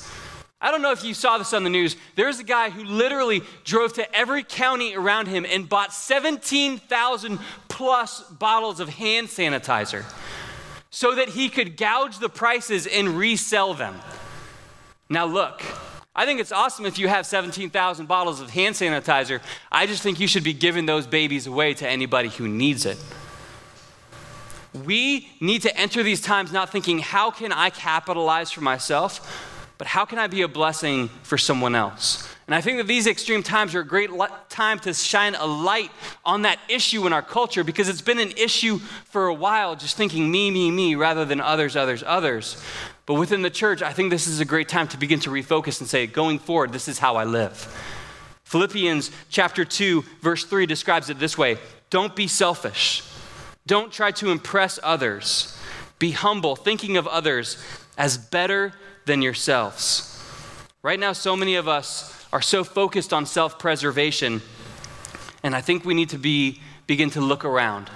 I 0.62 0.70
don't 0.70 0.82
know 0.82 0.92
if 0.92 1.04
you 1.04 1.14
saw 1.14 1.38
this 1.38 1.54
on 1.54 1.64
the 1.64 1.70
news. 1.70 1.96
There's 2.16 2.38
a 2.38 2.44
guy 2.44 2.68
who 2.68 2.84
literally 2.84 3.42
drove 3.64 3.94
to 3.94 4.14
every 4.14 4.42
county 4.42 4.94
around 4.94 5.26
him 5.26 5.46
and 5.48 5.66
bought 5.66 5.92
17,000 5.92 7.38
plus 7.68 8.20
bottles 8.22 8.78
of 8.78 8.90
hand 8.90 9.28
sanitizer 9.28 10.04
so 10.90 11.14
that 11.14 11.30
he 11.30 11.48
could 11.48 11.78
gouge 11.78 12.18
the 12.18 12.28
prices 12.28 12.86
and 12.86 13.08
resell 13.08 13.72
them. 13.72 13.98
Now, 15.08 15.24
look, 15.24 15.62
I 16.14 16.26
think 16.26 16.40
it's 16.40 16.52
awesome 16.52 16.84
if 16.84 16.98
you 16.98 17.08
have 17.08 17.24
17,000 17.24 18.06
bottles 18.06 18.40
of 18.40 18.50
hand 18.50 18.74
sanitizer. 18.74 19.40
I 19.72 19.86
just 19.86 20.02
think 20.02 20.20
you 20.20 20.26
should 20.26 20.44
be 20.44 20.52
giving 20.52 20.84
those 20.84 21.06
babies 21.06 21.46
away 21.46 21.72
to 21.74 21.88
anybody 21.88 22.28
who 22.28 22.48
needs 22.48 22.84
it. 22.84 23.02
We 24.84 25.30
need 25.40 25.62
to 25.62 25.74
enter 25.76 26.02
these 26.02 26.20
times 26.20 26.52
not 26.52 26.70
thinking, 26.70 26.98
how 26.98 27.30
can 27.30 27.50
I 27.50 27.70
capitalize 27.70 28.50
for 28.50 28.60
myself? 28.60 29.49
But 29.80 29.86
how 29.86 30.04
can 30.04 30.18
I 30.18 30.26
be 30.26 30.42
a 30.42 30.48
blessing 30.48 31.08
for 31.22 31.38
someone 31.38 31.74
else? 31.74 32.28
And 32.46 32.54
I 32.54 32.60
think 32.60 32.76
that 32.76 32.86
these 32.86 33.06
extreme 33.06 33.42
times 33.42 33.74
are 33.74 33.80
a 33.80 33.86
great 33.86 34.10
time 34.50 34.78
to 34.80 34.92
shine 34.92 35.34
a 35.34 35.46
light 35.46 35.90
on 36.22 36.42
that 36.42 36.58
issue 36.68 37.06
in 37.06 37.14
our 37.14 37.22
culture 37.22 37.64
because 37.64 37.88
it's 37.88 38.02
been 38.02 38.18
an 38.18 38.32
issue 38.32 38.76
for 39.06 39.28
a 39.28 39.32
while, 39.32 39.76
just 39.76 39.96
thinking 39.96 40.30
me, 40.30 40.50
me, 40.50 40.70
me, 40.70 40.96
rather 40.96 41.24
than 41.24 41.40
others, 41.40 41.76
others, 41.76 42.04
others. 42.06 42.62
But 43.06 43.14
within 43.14 43.40
the 43.40 43.48
church, 43.48 43.80
I 43.80 43.94
think 43.94 44.10
this 44.10 44.26
is 44.26 44.38
a 44.38 44.44
great 44.44 44.68
time 44.68 44.86
to 44.88 44.98
begin 44.98 45.18
to 45.20 45.30
refocus 45.30 45.80
and 45.80 45.88
say, 45.88 46.06
going 46.06 46.40
forward, 46.40 46.74
this 46.74 46.86
is 46.86 46.98
how 46.98 47.16
I 47.16 47.24
live. 47.24 47.56
Philippians 48.44 49.10
chapter 49.30 49.64
2, 49.64 50.04
verse 50.20 50.44
3 50.44 50.66
describes 50.66 51.08
it 51.08 51.18
this 51.18 51.38
way 51.38 51.56
Don't 51.88 52.14
be 52.14 52.28
selfish. 52.28 53.02
Don't 53.66 53.90
try 53.90 54.10
to 54.10 54.30
impress 54.30 54.78
others. 54.82 55.56
Be 55.98 56.10
humble, 56.10 56.54
thinking 56.54 56.98
of 56.98 57.06
others 57.06 57.56
as 57.96 58.18
better 58.18 58.74
than 59.06 59.22
yourselves. 59.22 60.06
Right 60.82 60.98
now, 60.98 61.12
so 61.12 61.36
many 61.36 61.56
of 61.56 61.68
us 61.68 62.26
are 62.32 62.42
so 62.42 62.64
focused 62.64 63.12
on 63.12 63.26
self 63.26 63.58
preservation, 63.58 64.42
and 65.42 65.54
I 65.54 65.60
think 65.60 65.84
we 65.84 65.94
need 65.94 66.10
to 66.10 66.18
be, 66.18 66.60
begin 66.86 67.10
to 67.10 67.20
look 67.20 67.44
around. 67.44 67.90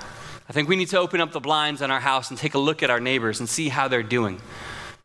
I 0.49 0.53
think 0.53 0.69
we 0.69 0.77
need 0.77 0.89
to 0.89 0.99
open 0.99 1.21
up 1.21 1.33
the 1.33 1.41
blinds 1.41 1.81
on 1.81 1.91
our 1.91 2.01
house 2.01 2.31
and 2.31 2.39
take 2.39 2.55
a 2.55 2.59
look 2.59 2.83
at 2.83 2.91
our 2.91 3.01
neighbors 3.01 3.41
and 3.41 3.49
see 3.49 3.69
how 3.69 3.89
they're 3.89 4.03
doing. 4.03 4.41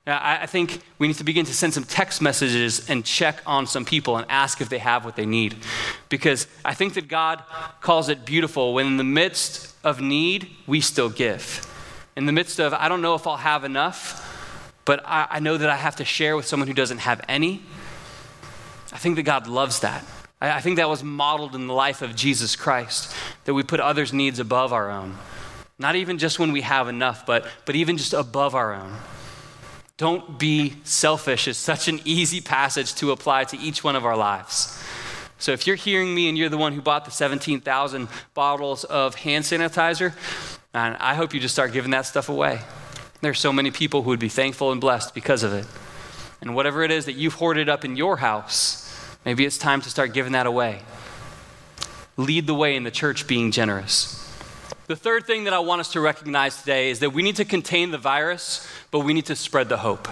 I 0.07 0.47
think 0.47 0.81
we 0.97 1.07
need 1.07 1.17
to 1.17 1.23
begin 1.23 1.45
to 1.45 1.53
send 1.53 1.73
some 1.73 1.83
text 1.83 2.21
messages 2.21 2.89
and 2.89 3.05
check 3.05 3.41
on 3.45 3.67
some 3.67 3.85
people 3.85 4.17
and 4.17 4.25
ask 4.29 4.59
if 4.59 4.67
they 4.67 4.79
have 4.79 5.05
what 5.05 5.15
they 5.15 5.25
need. 5.25 5.55
Because 6.09 6.47
I 6.65 6.73
think 6.73 6.95
that 6.95 7.07
God 7.07 7.43
calls 7.79 8.09
it 8.09 8.25
beautiful 8.25 8.73
when, 8.73 8.88
in 8.88 8.97
the 8.97 9.03
midst 9.03 9.75
of 9.83 10.01
need, 10.01 10.49
we 10.65 10.81
still 10.81 11.09
give. 11.09 11.65
In 12.15 12.25
the 12.25 12.31
midst 12.31 12.59
of, 12.59 12.73
I 12.73 12.89
don't 12.89 13.03
know 13.03 13.13
if 13.13 13.27
I'll 13.27 13.38
have 13.38 13.63
enough, 13.63 14.38
but 14.89 15.04
I, 15.06 15.28
I 15.30 15.39
know 15.39 15.56
that 15.56 15.69
I 15.69 15.75
have 15.75 15.97
to 15.97 16.04
share 16.04 16.36
with 16.36 16.47
someone 16.47 16.67
who 16.67 16.73
doesn't 16.73 16.97
have 16.97 17.21
any. 17.28 17.62
I 18.91 18.97
think 18.97 19.17
that 19.17 19.21
God 19.21 19.45
loves 19.45 19.82
that. 19.82 20.04
I, 20.41 20.49
I 20.54 20.62
think 20.62 20.78
that 20.78 20.89
was 20.89 21.04
modeled 21.04 21.54
in 21.54 21.67
the 21.67 21.75
life 21.75 22.02
of 22.02 22.15
Jesus 22.15 22.56
Christ, 22.56 23.13
that 23.45 23.54
we 23.54 23.62
put 23.62 23.80
others' 23.80 24.13
needs 24.13 24.39
above 24.39 24.73
our 24.73 24.89
own. 24.89 25.15
Not 25.78 25.95
even 25.95 26.17
just 26.17 26.39
when 26.39 26.52
we 26.52 26.62
have 26.62 26.88
enough, 26.88 27.23
but, 27.28 27.45
but 27.67 27.75
even 27.75 27.97
just 27.97 28.13
above 28.13 28.56
our 28.56 28.73
own. 28.73 28.95
Don't 29.97 30.39
be 30.39 30.73
selfish 30.86 31.47
is 31.47 31.60
such 31.60 31.88
an 31.88 31.99
easy 32.04 32.41
passage 32.41 32.95
to 32.95 33.12
apply 33.12 33.43
to 33.43 33.60
each 33.60 33.84
one 33.84 33.95
of 33.95 34.08
our 34.08 34.17
lives. 34.17 34.84
So 35.38 35.52
if 35.52 35.67
you're 35.67 35.75
hearing 35.75 36.15
me 36.15 36.30
and 36.30 36.36
you're 36.36 36.49
the 36.49 36.58
one 36.58 36.73
who 36.73 36.82
bought 36.82 37.06
the 37.06 37.12
17,000 37.12 38.08
bottles 38.34 38.86
of 38.86 39.13
hand 39.13 39.45
sanitizer, 39.45 40.13
I 40.73 41.13
hope 41.13 41.36
you 41.36 41.39
just 41.39 41.54
start 41.54 41.73
giving 41.73 41.91
that 41.91 42.08
stuff 42.08 42.28
away. 42.28 42.62
There 43.21 43.32
are 43.32 43.36
so 43.36 43.51
many 43.51 43.71
people 43.71 44.03
who 44.03 44.10
would 44.10 44.19
be 44.19 44.29
thankful 44.29 44.71
and 44.71 44.79
blessed 44.79 45.13
because 45.13 45.43
of 45.43 45.53
it. 45.53 45.65
And 46.41 46.55
whatever 46.55 46.84
it 46.84 46.91
is 46.91 47.05
that 47.05 47.13
you've 47.13 47.34
hoarded 47.34 47.67
up 47.67 47.84
in 47.84 47.97
your 47.97 48.17
house, 48.17 48.89
maybe 49.25 49.45
it's 49.45 49.58
time 49.58 49.82
to 49.82 49.89
start 49.89 50.13
giving 50.13 50.32
that 50.32 50.45
away. 50.45 50.82
Lead 52.15 52.47
the 52.47 52.53
way 52.53 52.75
in 52.75 52.84
the 52.84 52.91
church 52.91 53.27
being 53.27 53.51
generous. 53.51 54.15
The 54.88 54.95
third 54.95 55.27
thing 55.27 55.43
that 55.43 55.53
I 55.53 55.60
want 55.60 55.82
us 55.82 55.91
to 55.93 55.99
recognize 55.99 56.58
today 56.62 56.89
is 56.89 56.99
that 56.99 57.12
we 57.12 57.21
need 57.21 57.36
to 57.36 57.45
contain 57.45 57.91
the 57.91 57.97
virus, 57.97 58.65
but 58.89 59.01
we 59.01 59.13
need 59.13 59.25
to 59.25 59.36
spread 59.36 59.69
the 59.69 59.77
hope. 59.77 60.08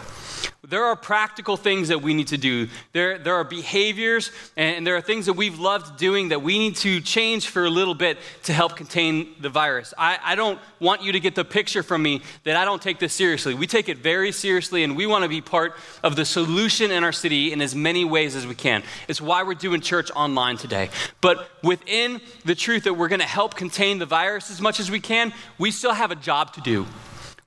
There 0.70 0.84
are 0.84 0.98
practical 0.98 1.56
things 1.56 1.88
that 1.88 2.02
we 2.02 2.14
need 2.14 2.28
to 2.28 2.38
do. 2.38 2.68
There, 2.92 3.18
there 3.18 3.36
are 3.36 3.46
behaviors 3.46 4.32
and 4.58 4.86
there 4.86 4.98
are 4.98 5.02
things 5.02 5.28
that 5.28 5.34
we've 5.34 5.58
loved 5.58 5.98
doing 5.98 6.30
that 6.30 6.42
we 6.42 6.60
need 6.60 6.76
to 6.78 7.00
change 7.00 7.48
for 7.48 7.64
a 7.64 7.70
little 7.70 7.96
bit 7.96 8.18
to 8.44 8.54
help 8.54 8.76
contain 8.76 9.34
the 9.40 9.48
virus. 9.48 9.94
I, 9.98 10.20
I 10.22 10.36
don't 10.36 10.60
want 10.82 11.04
you 11.04 11.14
to 11.14 11.22
get 11.22 11.36
the 11.36 11.46
picture 11.46 11.84
from 11.84 12.04
me 12.04 12.22
that 12.44 12.58
I 12.58 12.66
don't 12.66 12.82
take 12.82 13.00
this 13.00 13.14
seriously. 13.14 13.54
We 13.54 13.66
take 13.66 13.88
it 13.88 14.00
very 14.00 14.34
seriously 14.34 14.84
and 14.84 14.98
we 14.98 15.06
want 15.06 15.24
to 15.24 15.30
be 15.30 15.40
part 15.40 15.74
of 16.04 16.18
the 16.18 16.26
solution 16.26 16.92
in 16.92 17.06
our 17.06 17.14
city 17.14 17.54
in 17.54 17.62
as 17.62 17.74
many 17.74 18.04
ways 18.04 18.36
as 18.36 18.46
we 18.46 18.56
can. 18.56 18.84
It's 19.08 19.22
why 19.22 19.44
we're 19.44 19.54
doing 19.54 19.80
church 19.80 20.12
online 20.12 20.58
today. 20.58 20.90
But 21.22 21.50
within 21.64 22.20
the 22.44 22.56
truth 22.56 22.84
that 22.84 22.96
we're 22.96 23.08
going 23.08 23.22
to 23.22 23.26
help 23.26 23.56
contain 23.56 24.00
the 24.00 24.06
virus 24.06 24.52
as 24.52 24.60
much 24.60 24.82
as 24.82 24.92
we 24.92 25.00
can, 25.00 25.32
we 25.58 25.72
still 25.72 25.94
have 25.94 26.12
a 26.12 26.16
job 26.16 26.52
to 26.56 26.62
do. 26.62 26.86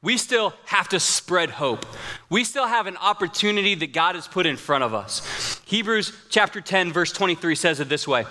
We 0.03 0.17
still 0.17 0.55
have 0.65 0.89
to 0.89 1.01
spread 1.01 1.51
hope. 1.51 1.85
We 2.31 2.45
still 2.45 2.67
have 2.67 2.87
an 2.87 2.97
opportunity 2.97 3.75
that 3.75 3.93
God 3.93 4.15
has 4.15 4.27
put 4.27 4.47
in 4.47 4.57
front 4.57 4.83
of 4.83 4.95
us. 4.95 5.61
Hebrews 5.67 6.13
chapter 6.31 6.63
10, 6.63 6.93
verse 6.93 7.13
23 7.13 7.55
says 7.55 7.81
it 7.81 7.89
this 7.89 8.09
way 8.09 8.25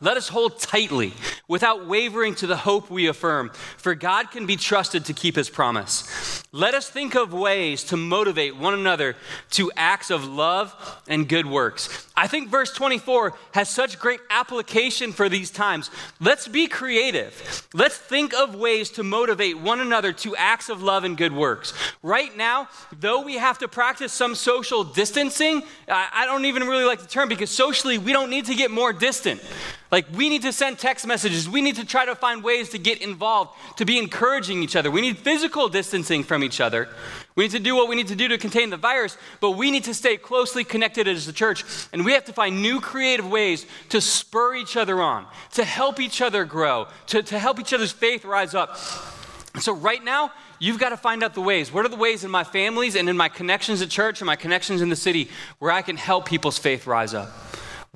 let 0.00 0.16
us 0.16 0.28
hold 0.28 0.60
tightly, 0.60 1.12
without 1.48 1.86
wavering, 1.86 2.34
to 2.36 2.46
the 2.46 2.56
hope 2.56 2.90
we 2.90 3.08
affirm, 3.08 3.50
for 3.76 3.94
God 3.94 4.30
can 4.30 4.46
be 4.46 4.56
trusted 4.56 5.04
to 5.06 5.12
keep 5.12 5.34
his 5.34 5.50
promise. 5.50 6.44
Let 6.52 6.74
us 6.74 6.88
think 6.88 7.14
of 7.14 7.32
ways 7.32 7.84
to 7.84 7.96
motivate 7.96 8.56
one 8.56 8.74
another 8.74 9.16
to 9.50 9.72
acts 9.76 10.10
of 10.10 10.24
love 10.24 10.74
and 11.08 11.28
good 11.28 11.46
works. 11.46 12.06
I 12.16 12.26
think 12.26 12.48
verse 12.48 12.72
24 12.72 13.34
has 13.52 13.68
such 13.68 13.98
great 13.98 14.20
application 14.30 15.12
for 15.12 15.28
these 15.28 15.50
times. 15.50 15.90
Let's 16.20 16.48
be 16.48 16.66
creative. 16.66 17.66
Let's 17.74 17.96
think 17.96 18.34
of 18.34 18.54
ways 18.54 18.90
to 18.90 19.02
motivate 19.02 19.58
one 19.58 19.80
another 19.80 20.12
to 20.14 20.36
acts 20.36 20.68
of 20.68 20.82
love 20.82 21.04
and 21.04 21.16
good 21.16 21.32
works. 21.32 21.74
Right 22.02 22.34
now, 22.36 22.68
though 22.98 23.22
we 23.22 23.34
have 23.34 23.58
to 23.58 23.68
practice 23.68 24.12
some 24.12 24.34
social 24.34 24.84
distancing, 24.84 25.62
I 25.88 26.24
don't 26.24 26.44
even 26.44 26.62
really 26.66 26.84
like 26.84 27.00
the 27.00 27.08
term 27.08 27.28
because 27.28 27.50
socially 27.50 27.98
we 27.98 28.12
don't 28.12 28.30
need 28.30 28.46
to 28.46 28.54
get 28.54 28.70
more 28.70 28.92
distant. 28.92 29.42
Like, 29.90 30.06
we 30.12 30.28
need 30.28 30.42
to 30.42 30.52
send 30.52 30.78
text 30.78 31.06
messages. 31.06 31.48
We 31.48 31.62
need 31.62 31.76
to 31.76 31.84
try 31.84 32.04
to 32.04 32.14
find 32.14 32.44
ways 32.44 32.68
to 32.70 32.78
get 32.78 33.00
involved, 33.00 33.52
to 33.78 33.86
be 33.86 33.98
encouraging 33.98 34.62
each 34.62 34.76
other. 34.76 34.90
We 34.90 35.00
need 35.00 35.16
physical 35.16 35.68
distancing 35.68 36.24
from 36.24 36.44
each 36.44 36.60
other. 36.60 36.88
We 37.36 37.44
need 37.44 37.52
to 37.52 37.58
do 37.58 37.74
what 37.74 37.88
we 37.88 37.96
need 37.96 38.08
to 38.08 38.14
do 38.14 38.28
to 38.28 38.36
contain 38.36 38.68
the 38.68 38.76
virus, 38.76 39.16
but 39.40 39.52
we 39.52 39.70
need 39.70 39.84
to 39.84 39.94
stay 39.94 40.18
closely 40.18 40.62
connected 40.62 41.08
as 41.08 41.26
a 41.26 41.32
church. 41.32 41.64
And 41.92 42.04
we 42.04 42.12
have 42.12 42.26
to 42.26 42.34
find 42.34 42.60
new 42.60 42.80
creative 42.80 43.26
ways 43.26 43.64
to 43.88 44.00
spur 44.02 44.56
each 44.56 44.76
other 44.76 45.00
on, 45.00 45.26
to 45.54 45.64
help 45.64 46.00
each 46.00 46.20
other 46.20 46.44
grow, 46.44 46.88
to, 47.06 47.22
to 47.22 47.38
help 47.38 47.58
each 47.58 47.72
other's 47.72 47.92
faith 47.92 48.26
rise 48.26 48.54
up. 48.54 48.76
So, 49.58 49.72
right 49.72 50.04
now, 50.04 50.32
you've 50.58 50.78
got 50.78 50.90
to 50.90 50.96
find 50.98 51.22
out 51.22 51.32
the 51.32 51.40
ways. 51.40 51.72
What 51.72 51.86
are 51.86 51.88
the 51.88 51.96
ways 51.96 52.24
in 52.24 52.30
my 52.30 52.44
families 52.44 52.94
and 52.94 53.08
in 53.08 53.16
my 53.16 53.30
connections 53.30 53.80
at 53.80 53.88
church 53.88 54.20
and 54.20 54.26
my 54.26 54.36
connections 54.36 54.82
in 54.82 54.90
the 54.90 54.96
city 54.96 55.30
where 55.58 55.70
I 55.70 55.80
can 55.80 55.96
help 55.96 56.26
people's 56.26 56.58
faith 56.58 56.86
rise 56.86 57.14
up? 57.14 57.30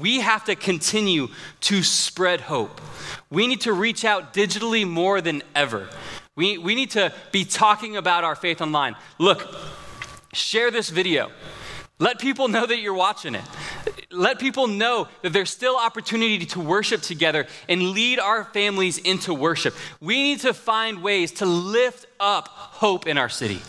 We 0.03 0.19
have 0.19 0.47
to 0.47 0.57
continue 0.57 1.29
to 1.61 1.85
spread 1.85 2.41
hope. 2.41 2.81
We 3.31 3.47
need 3.47 3.61
to 3.61 3.73
reach 3.73 4.05
out 4.05 4.35
digitally 4.35 4.85
more 4.85 5.21
than 5.21 5.45
ever. 5.55 5.88
We, 6.35 6.59
we 6.59 6.75
need 6.75 6.91
to 6.91 7.12
be 7.31 7.45
talking 7.45 7.97
about 7.97 8.25
our 8.25 8.35
faith 8.35 8.61
online. 8.61 8.97
Look, 9.19 9.47
share 10.33 10.73
this 10.73 10.91
video. 10.91 11.31
Let 12.01 12.19
people 12.19 12.49
know 12.49 12.67
that 12.67 12.81
you're 12.81 12.95
watching 12.95 13.37
it. 13.37 13.45
Let 14.11 14.41
people 14.41 14.67
know 14.67 15.07
that 15.23 15.33
there's 15.33 15.51
still 15.51 15.77
opportunity 15.77 16.47
to 16.47 16.59
worship 16.59 17.03
together 17.03 17.47
and 17.69 17.91
lead 17.91 18.19
our 18.19 18.43
families 18.43 18.99
into 18.99 19.33
worship. 19.33 19.73
We 20.01 20.21
need 20.21 20.41
to 20.41 20.53
find 20.53 21.01
ways 21.01 21.31
to 21.35 21.47
lift 21.47 22.07
up 22.19 22.49
hope 22.49 23.07
in 23.07 23.19
our 23.19 23.29
city. 23.29 23.62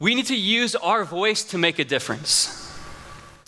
We 0.00 0.16
need 0.16 0.26
to 0.26 0.36
use 0.36 0.74
our 0.74 1.04
voice 1.04 1.44
to 1.44 1.58
make 1.58 1.78
a 1.78 1.84
difference. 1.84 2.61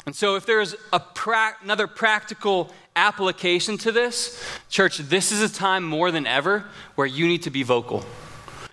And 0.07 0.14
so, 0.14 0.37
if 0.37 0.45
there's 0.45 0.75
pra- 1.14 1.57
another 1.62 1.87
practical 1.87 2.71
application 2.95 3.79
to 3.79 3.93
this, 3.93 4.43
church, 4.69 4.99
this 4.99 5.33
is 5.33 5.40
a 5.40 5.53
time 5.53 5.85
more 5.85 6.11
than 6.11 6.27
ever 6.27 6.64
where 6.95 7.07
you 7.07 7.27
need 7.27 7.43
to 7.45 7.51
be 7.51 7.62
vocal. 7.62 8.05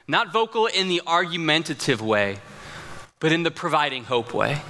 Not 0.08 0.34
vocal 0.34 0.65
in 0.65 0.89
the 0.89 1.02
argumentative 1.08 2.02
way, 2.02 2.39
but 3.20 3.32
in 3.32 3.44
the 3.44 3.52
providing 3.52 4.04
hope 4.04 4.34
way. 4.34 4.62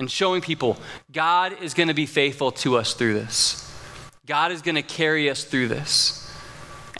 And 0.00 0.10
showing 0.10 0.42
people 0.42 0.78
God 1.12 1.62
is 1.62 1.74
going 1.74 1.88
to 1.88 1.94
be 1.94 2.06
faithful 2.06 2.50
to 2.52 2.76
us 2.76 2.94
through 2.94 3.14
this. 3.14 3.64
God 4.26 4.52
is 4.52 4.62
going 4.62 4.74
to 4.74 4.82
carry 4.82 5.30
us 5.30 5.44
through 5.44 5.68
this. 5.68 6.24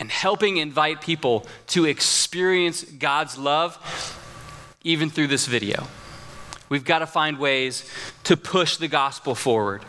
And 0.00 0.10
helping 0.10 0.58
invite 0.58 1.00
people 1.00 1.46
to 1.68 1.84
experience 1.84 2.84
God's 2.84 3.36
love 3.36 3.76
even 4.84 5.10
through 5.10 5.26
this 5.26 5.46
video. 5.46 5.88
We've 6.68 6.84
got 6.84 6.98
to 7.00 7.06
find 7.06 7.38
ways 7.38 7.88
to 8.24 8.36
push 8.36 8.76
the 8.76 8.88
gospel 8.88 9.34
forward. 9.34 9.82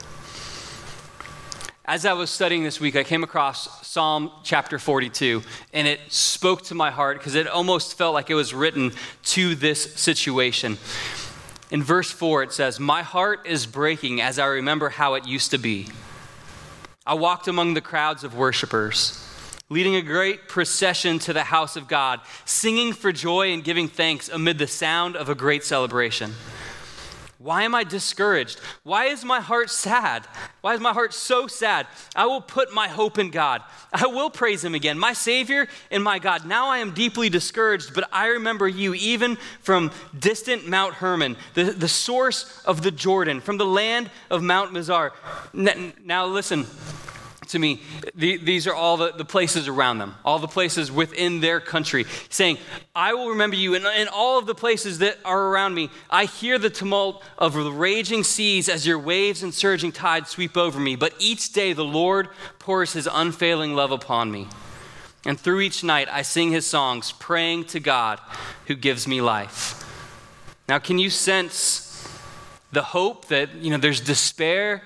As 1.86 2.06
I 2.06 2.14
was 2.14 2.30
studying 2.30 2.64
this 2.64 2.80
week, 2.80 2.96
I 2.96 3.04
came 3.04 3.24
across 3.24 3.88
Psalm 3.88 4.32
chapter 4.44 4.78
42, 4.78 5.42
and 5.74 5.88
it 5.88 6.00
spoke 6.10 6.62
to 6.66 6.76
my 6.76 6.92
heart 6.92 7.18
because 7.18 7.36
it 7.36 7.48
almost 7.48 7.98
felt 7.98 8.14
like 8.14 8.30
it 8.30 8.36
was 8.36 8.54
written 8.54 8.92
to 9.24 9.56
this 9.56 9.96
situation. 9.96 10.78
In 11.72 11.84
verse 11.84 12.12
4, 12.12 12.44
it 12.44 12.54
says, 12.54 12.80
My 12.80 13.02
heart 13.02 13.46
is 13.46 13.66
breaking 13.66 14.22
as 14.22 14.38
I 14.40 14.46
remember 14.46 14.90
how 14.90 15.16
it 15.16 15.26
used 15.26 15.52
to 15.52 15.58
be. 15.58 15.88
I 17.06 17.16
walked 17.16 17.48
among 17.48 17.74
the 17.74 17.82
crowds 17.82 18.24
of 18.24 18.36
worshipers 18.36 19.26
leading 19.70 19.96
a 19.96 20.02
great 20.02 20.48
procession 20.48 21.20
to 21.20 21.32
the 21.32 21.44
house 21.44 21.76
of 21.76 21.88
God, 21.88 22.22
singing 22.44 22.92
for 22.92 23.12
joy 23.12 23.54
and 23.54 23.64
giving 23.64 23.88
thanks 23.88 24.28
amid 24.28 24.58
the 24.58 24.68
sound 24.68 25.16
of 25.16 25.30
a 25.30 25.36
great 25.36 25.64
celebration. 25.64 26.34
Why 27.40 27.64
am 27.64 27.74
I 27.74 27.86
discouraged? 27.86 28.60
Why 28.84 29.06
is 29.06 29.24
my 29.24 29.40
heart 29.40 29.70
sad? 29.70 30.28
Why 30.60 30.74
is 30.74 30.82
my 30.82 30.92
heart 30.92 31.14
so 31.14 31.48
sad? 31.48 31.88
I 32.14 32.26
will 32.26 32.42
put 32.42 32.74
my 32.74 32.90
hope 32.90 33.18
in 33.18 33.32
God. 33.32 33.64
I 33.94 34.08
will 34.08 34.30
praise 34.30 34.62
Him 34.62 34.76
again, 34.76 35.00
my 35.00 35.14
Savior 35.14 35.70
and 35.90 36.04
my 36.04 36.20
God. 36.20 36.46
Now 36.46 36.68
I 36.68 36.80
am 36.80 36.94
deeply 36.94 37.30
discouraged, 37.30 37.94
but 37.94 38.10
I 38.12 38.28
remember 38.28 38.68
you 38.68 38.94
even 38.94 39.38
from 39.62 39.92
distant 40.20 40.68
Mount 40.68 40.96
Hermon, 40.96 41.38
the, 41.54 41.64
the 41.72 41.88
source 41.88 42.62
of 42.66 42.82
the 42.82 42.92
Jordan, 42.92 43.40
from 43.40 43.58
the 43.58 43.66
land 43.66 44.12
of 44.30 44.44
Mount 44.44 44.74
Mizar. 44.74 45.12
Now 45.54 46.26
listen 46.26 46.66
to 47.50 47.60
me, 47.60 47.82
the, 48.16 48.38
these 48.38 48.68
are 48.68 48.74
all 48.74 48.98
the, 48.98 49.12
the 49.12 49.26
places 49.26 49.68
around 49.68 49.98
them, 49.98 50.16
all 50.24 50.40
the 50.40 50.48
places 50.48 50.92
within 50.92 51.42
their 51.42 51.60
country, 51.60 52.06
saying, 52.30 52.58
I 52.96 53.14
will 53.14 53.30
remember 53.30 53.56
you 53.56 53.74
in, 53.74 53.86
in 53.86 54.08
all 54.08 54.38
of 54.38 54.46
the 54.46 54.56
places 54.56 55.00
that 55.00 55.18
are 55.26 55.48
around 55.48 55.74
me. 55.74 55.90
I 56.10 56.26
hear 56.26 56.60
the 56.60 56.70
tumult 56.70 57.24
of 57.38 57.54
the 57.54 57.72
raging 57.72 58.24
seas 58.24 58.70
as 58.70 58.86
your 58.86 59.00
waves 59.00 59.42
and 59.42 59.54
surging 59.54 59.92
tides 59.92 60.30
sweep 60.30 60.58
over 60.58 60.80
me. 60.80 60.96
But 60.96 61.14
each 61.20 61.52
day 61.52 61.74
the 61.74 61.84
Lord 61.84 62.30
pours 62.60 62.94
his 62.94 63.08
unfailing 63.12 63.76
love 63.76 63.92
upon 63.92 64.32
me. 64.32 64.48
And 65.26 65.40
through 65.40 65.62
each 65.62 65.84
night 65.84 66.08
I 66.12 66.22
sing 66.22 66.52
his 66.52 66.66
songs, 66.66 67.12
praying 67.14 67.66
to 67.66 67.80
God 67.80 68.20
who 68.68 68.76
gives 68.76 69.08
me 69.08 69.22
life. 69.22 69.76
Now, 70.68 70.78
can 70.78 71.00
you 71.00 71.10
sense 71.10 72.08
the 72.72 72.84
hope 72.84 73.28
that, 73.30 73.56
you 73.56 73.72
know, 73.72 73.78
there's 73.78 74.02
despair? 74.02 74.84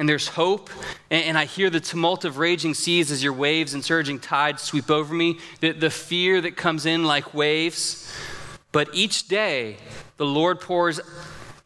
And 0.00 0.08
there's 0.08 0.28
hope. 0.28 0.70
And, 1.10 1.36
I 1.36 1.44
hear 1.44 1.68
the 1.68 1.78
tumult 1.78 2.24
of 2.24 2.38
raging 2.38 2.72
seas 2.72 3.10
as 3.10 3.22
your 3.22 3.34
waves 3.34 3.74
and 3.74 3.84
surging 3.84 4.18
tides 4.18 4.62
sweep 4.62 4.90
over 4.90 5.14
me, 5.14 5.38
the, 5.60 5.72
the 5.72 5.90
fear 5.90 6.40
that 6.40 6.56
comes 6.56 6.86
in 6.86 7.04
like 7.04 7.34
waves. 7.34 8.10
But 8.72 8.88
each 8.94 9.28
day, 9.28 9.76
the 10.16 10.24
Lord 10.24 10.58
pours 10.58 11.00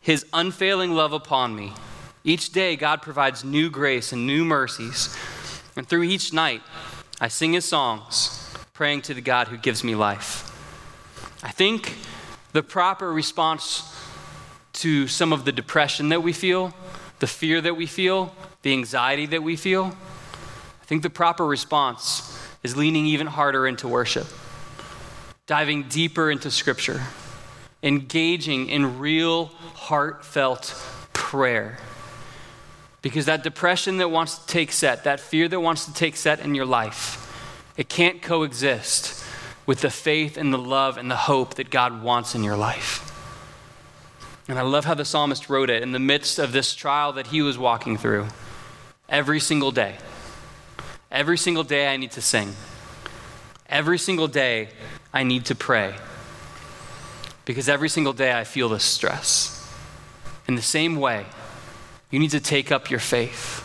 his 0.00 0.26
unfailing 0.32 0.94
love 0.94 1.12
upon 1.12 1.54
me. 1.54 1.74
Each 2.24 2.50
day, 2.50 2.74
God 2.74 3.02
provides 3.02 3.44
new 3.44 3.70
grace 3.70 4.12
and 4.12 4.26
new 4.26 4.44
mercies. 4.44 5.16
And 5.76 5.88
through 5.88 6.02
each 6.02 6.32
night, 6.32 6.62
I 7.20 7.28
sing 7.28 7.52
his 7.52 7.64
songs, 7.64 8.52
praying 8.72 9.02
to 9.02 9.14
the 9.14 9.20
God 9.20 9.46
who 9.46 9.56
gives 9.56 9.84
me 9.84 9.94
life. 9.94 10.50
I 11.44 11.52
think 11.52 11.94
the 12.52 12.64
proper 12.64 13.12
response 13.12 13.94
to 14.72 15.06
some 15.06 15.32
of 15.32 15.44
the 15.44 15.52
depression 15.52 16.08
that 16.08 16.24
we 16.24 16.32
feel 16.32 16.74
the 17.24 17.28
fear 17.28 17.58
that 17.58 17.74
we 17.74 17.86
feel, 17.86 18.34
the 18.60 18.72
anxiety 18.74 19.24
that 19.24 19.42
we 19.42 19.56
feel, 19.56 19.86
I 19.86 20.84
think 20.84 21.02
the 21.02 21.08
proper 21.08 21.46
response 21.46 22.38
is 22.62 22.76
leaning 22.76 23.06
even 23.06 23.26
harder 23.26 23.66
into 23.66 23.88
worship, 23.88 24.26
diving 25.46 25.84
deeper 25.84 26.30
into 26.30 26.50
Scripture, 26.50 27.00
engaging 27.82 28.68
in 28.68 28.98
real, 28.98 29.46
heartfelt 29.46 30.78
prayer. 31.14 31.78
Because 33.00 33.24
that 33.24 33.42
depression 33.42 33.96
that 33.96 34.10
wants 34.10 34.36
to 34.36 34.46
take 34.46 34.70
set, 34.70 35.04
that 35.04 35.18
fear 35.18 35.48
that 35.48 35.60
wants 35.60 35.86
to 35.86 35.94
take 35.94 36.16
set 36.16 36.40
in 36.40 36.54
your 36.54 36.66
life, 36.66 37.72
it 37.78 37.88
can't 37.88 38.20
coexist 38.20 39.24
with 39.64 39.80
the 39.80 39.88
faith 39.88 40.36
and 40.36 40.52
the 40.52 40.58
love 40.58 40.98
and 40.98 41.10
the 41.10 41.16
hope 41.16 41.54
that 41.54 41.70
God 41.70 42.02
wants 42.02 42.34
in 42.34 42.44
your 42.44 42.58
life. 42.58 43.03
And 44.46 44.58
I 44.58 44.62
love 44.62 44.84
how 44.84 44.94
the 44.94 45.04
psalmist 45.04 45.48
wrote 45.48 45.70
it 45.70 45.82
in 45.82 45.92
the 45.92 45.98
midst 45.98 46.38
of 46.38 46.52
this 46.52 46.74
trial 46.74 47.12
that 47.14 47.28
he 47.28 47.40
was 47.40 47.56
walking 47.56 47.96
through. 47.96 48.26
Every 49.08 49.40
single 49.40 49.70
day. 49.70 49.96
Every 51.10 51.38
single 51.38 51.64
day 51.64 51.88
I 51.88 51.96
need 51.96 52.12
to 52.12 52.20
sing. 52.20 52.54
every 53.68 53.98
single 53.98 54.28
day 54.28 54.68
I 55.12 55.22
need 55.22 55.46
to 55.46 55.54
pray 55.54 55.94
because 57.44 57.68
every 57.68 57.88
single 57.88 58.12
day 58.12 58.32
I 58.32 58.44
feel 58.44 58.68
this 58.68 58.84
stress. 58.84 59.60
In 60.48 60.54
the 60.54 60.62
same 60.62 60.96
way, 60.96 61.26
you 62.10 62.18
need 62.18 62.30
to 62.30 62.40
take 62.40 62.70
up 62.72 62.90
your 62.90 63.00
faith. 63.00 63.62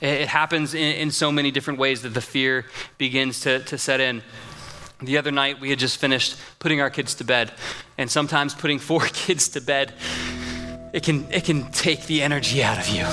It 0.00 0.28
happens 0.28 0.74
in, 0.74 0.96
in 0.96 1.10
so 1.10 1.32
many 1.32 1.50
different 1.50 1.78
ways 1.78 2.02
that 2.02 2.14
the 2.14 2.20
fear 2.20 2.66
begins 2.98 3.40
to, 3.40 3.60
to 3.64 3.78
set 3.78 4.00
in. 4.00 4.22
The 5.04 5.18
other 5.18 5.30
night, 5.30 5.60
we 5.60 5.70
had 5.70 5.78
just 5.78 5.98
finished 5.98 6.36
putting 6.58 6.80
our 6.80 6.90
kids 6.90 7.14
to 7.16 7.24
bed, 7.24 7.52
and 7.98 8.10
sometimes 8.10 8.54
putting 8.54 8.78
four 8.90 9.00
kids 9.00 9.48
to 9.50 9.60
bed, 9.60 9.92
it 10.92 11.02
can, 11.02 11.30
it 11.32 11.44
can 11.44 11.70
take 11.72 12.06
the 12.06 12.22
energy 12.22 12.62
out 12.62 12.78
of 12.78 12.88
you. 12.88 13.04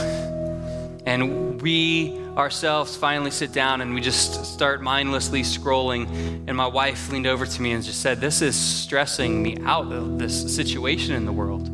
And 1.05 1.61
we 1.61 2.17
ourselves 2.37 2.95
finally 2.95 3.31
sit 3.31 3.51
down 3.51 3.81
and 3.81 3.93
we 3.93 4.01
just 4.01 4.45
start 4.45 4.81
mindlessly 4.81 5.41
scrolling. 5.41 6.07
And 6.47 6.55
my 6.55 6.67
wife 6.67 7.11
leaned 7.11 7.27
over 7.27 7.45
to 7.45 7.61
me 7.61 7.71
and 7.71 7.83
just 7.83 8.01
said, 8.01 8.21
This 8.21 8.41
is 8.41 8.55
stressing 8.55 9.41
me 9.41 9.57
out 9.63 9.91
of 9.91 10.19
this 10.19 10.55
situation 10.55 11.15
in 11.15 11.25
the 11.25 11.33
world. 11.33 11.67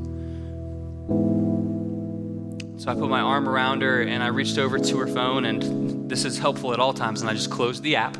So 2.79 2.91
I 2.91 2.93
put 2.93 3.09
my 3.09 3.21
arm 3.21 3.49
around 3.49 3.81
her 3.81 4.01
and 4.01 4.21
I 4.23 4.27
reached 4.27 4.57
over 4.57 4.77
to 4.77 4.97
her 4.99 5.07
phone, 5.07 5.45
and 5.45 6.09
this 6.09 6.25
is 6.25 6.37
helpful 6.37 6.73
at 6.73 6.79
all 6.79 6.93
times. 6.93 7.21
And 7.21 7.29
I 7.29 7.33
just 7.33 7.49
closed 7.49 7.83
the 7.83 7.95
app, 7.95 8.15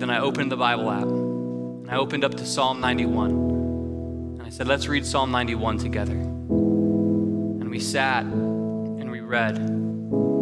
then 0.00 0.10
I 0.10 0.20
opened 0.20 0.50
the 0.50 0.56
Bible 0.56 0.90
app 0.90 1.02
and 1.02 1.90
I 1.90 1.96
opened 1.96 2.24
up 2.24 2.34
to 2.36 2.46
Psalm 2.46 2.80
91. 2.80 3.30
And 3.30 4.42
I 4.42 4.48
said, 4.48 4.66
Let's 4.66 4.88
read 4.88 5.04
Psalm 5.04 5.30
91 5.30 5.78
together. 5.78 6.12
And 6.12 7.70
we 7.70 7.80
sat 7.80 8.24
and 8.24 9.10
we 9.10 9.20
read. 9.20 9.58
And 9.58 10.38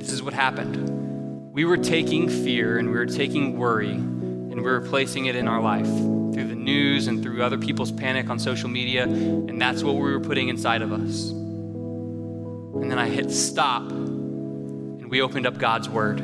this 0.00 0.10
is 0.10 0.22
what 0.22 0.34
happened. 0.34 1.52
We 1.52 1.64
were 1.64 1.76
taking 1.76 2.28
fear 2.28 2.78
and 2.78 2.88
we 2.88 2.94
were 2.94 3.06
taking 3.06 3.56
worry 3.56 3.92
and 3.92 4.56
we 4.56 4.62
were 4.62 4.80
placing 4.80 5.26
it 5.26 5.36
in 5.36 5.46
our 5.46 5.60
life 5.60 5.86
through 5.86 6.48
the 6.48 6.54
news 6.54 7.06
and 7.06 7.22
through 7.22 7.42
other 7.42 7.58
people's 7.58 7.92
panic 7.92 8.30
on 8.30 8.38
social 8.38 8.68
media, 8.68 9.04
and 9.04 9.60
that's 9.60 9.82
what 9.82 9.94
we 9.94 10.00
were 10.00 10.20
putting 10.20 10.48
inside 10.48 10.82
of 10.82 10.92
us. 10.92 11.30
And 11.30 12.90
then 12.90 12.98
I 12.98 13.08
hit 13.08 13.30
stop, 13.30 13.90
and 13.90 15.10
we 15.10 15.22
opened 15.22 15.46
up 15.46 15.58
God's 15.58 15.88
Word. 15.88 16.20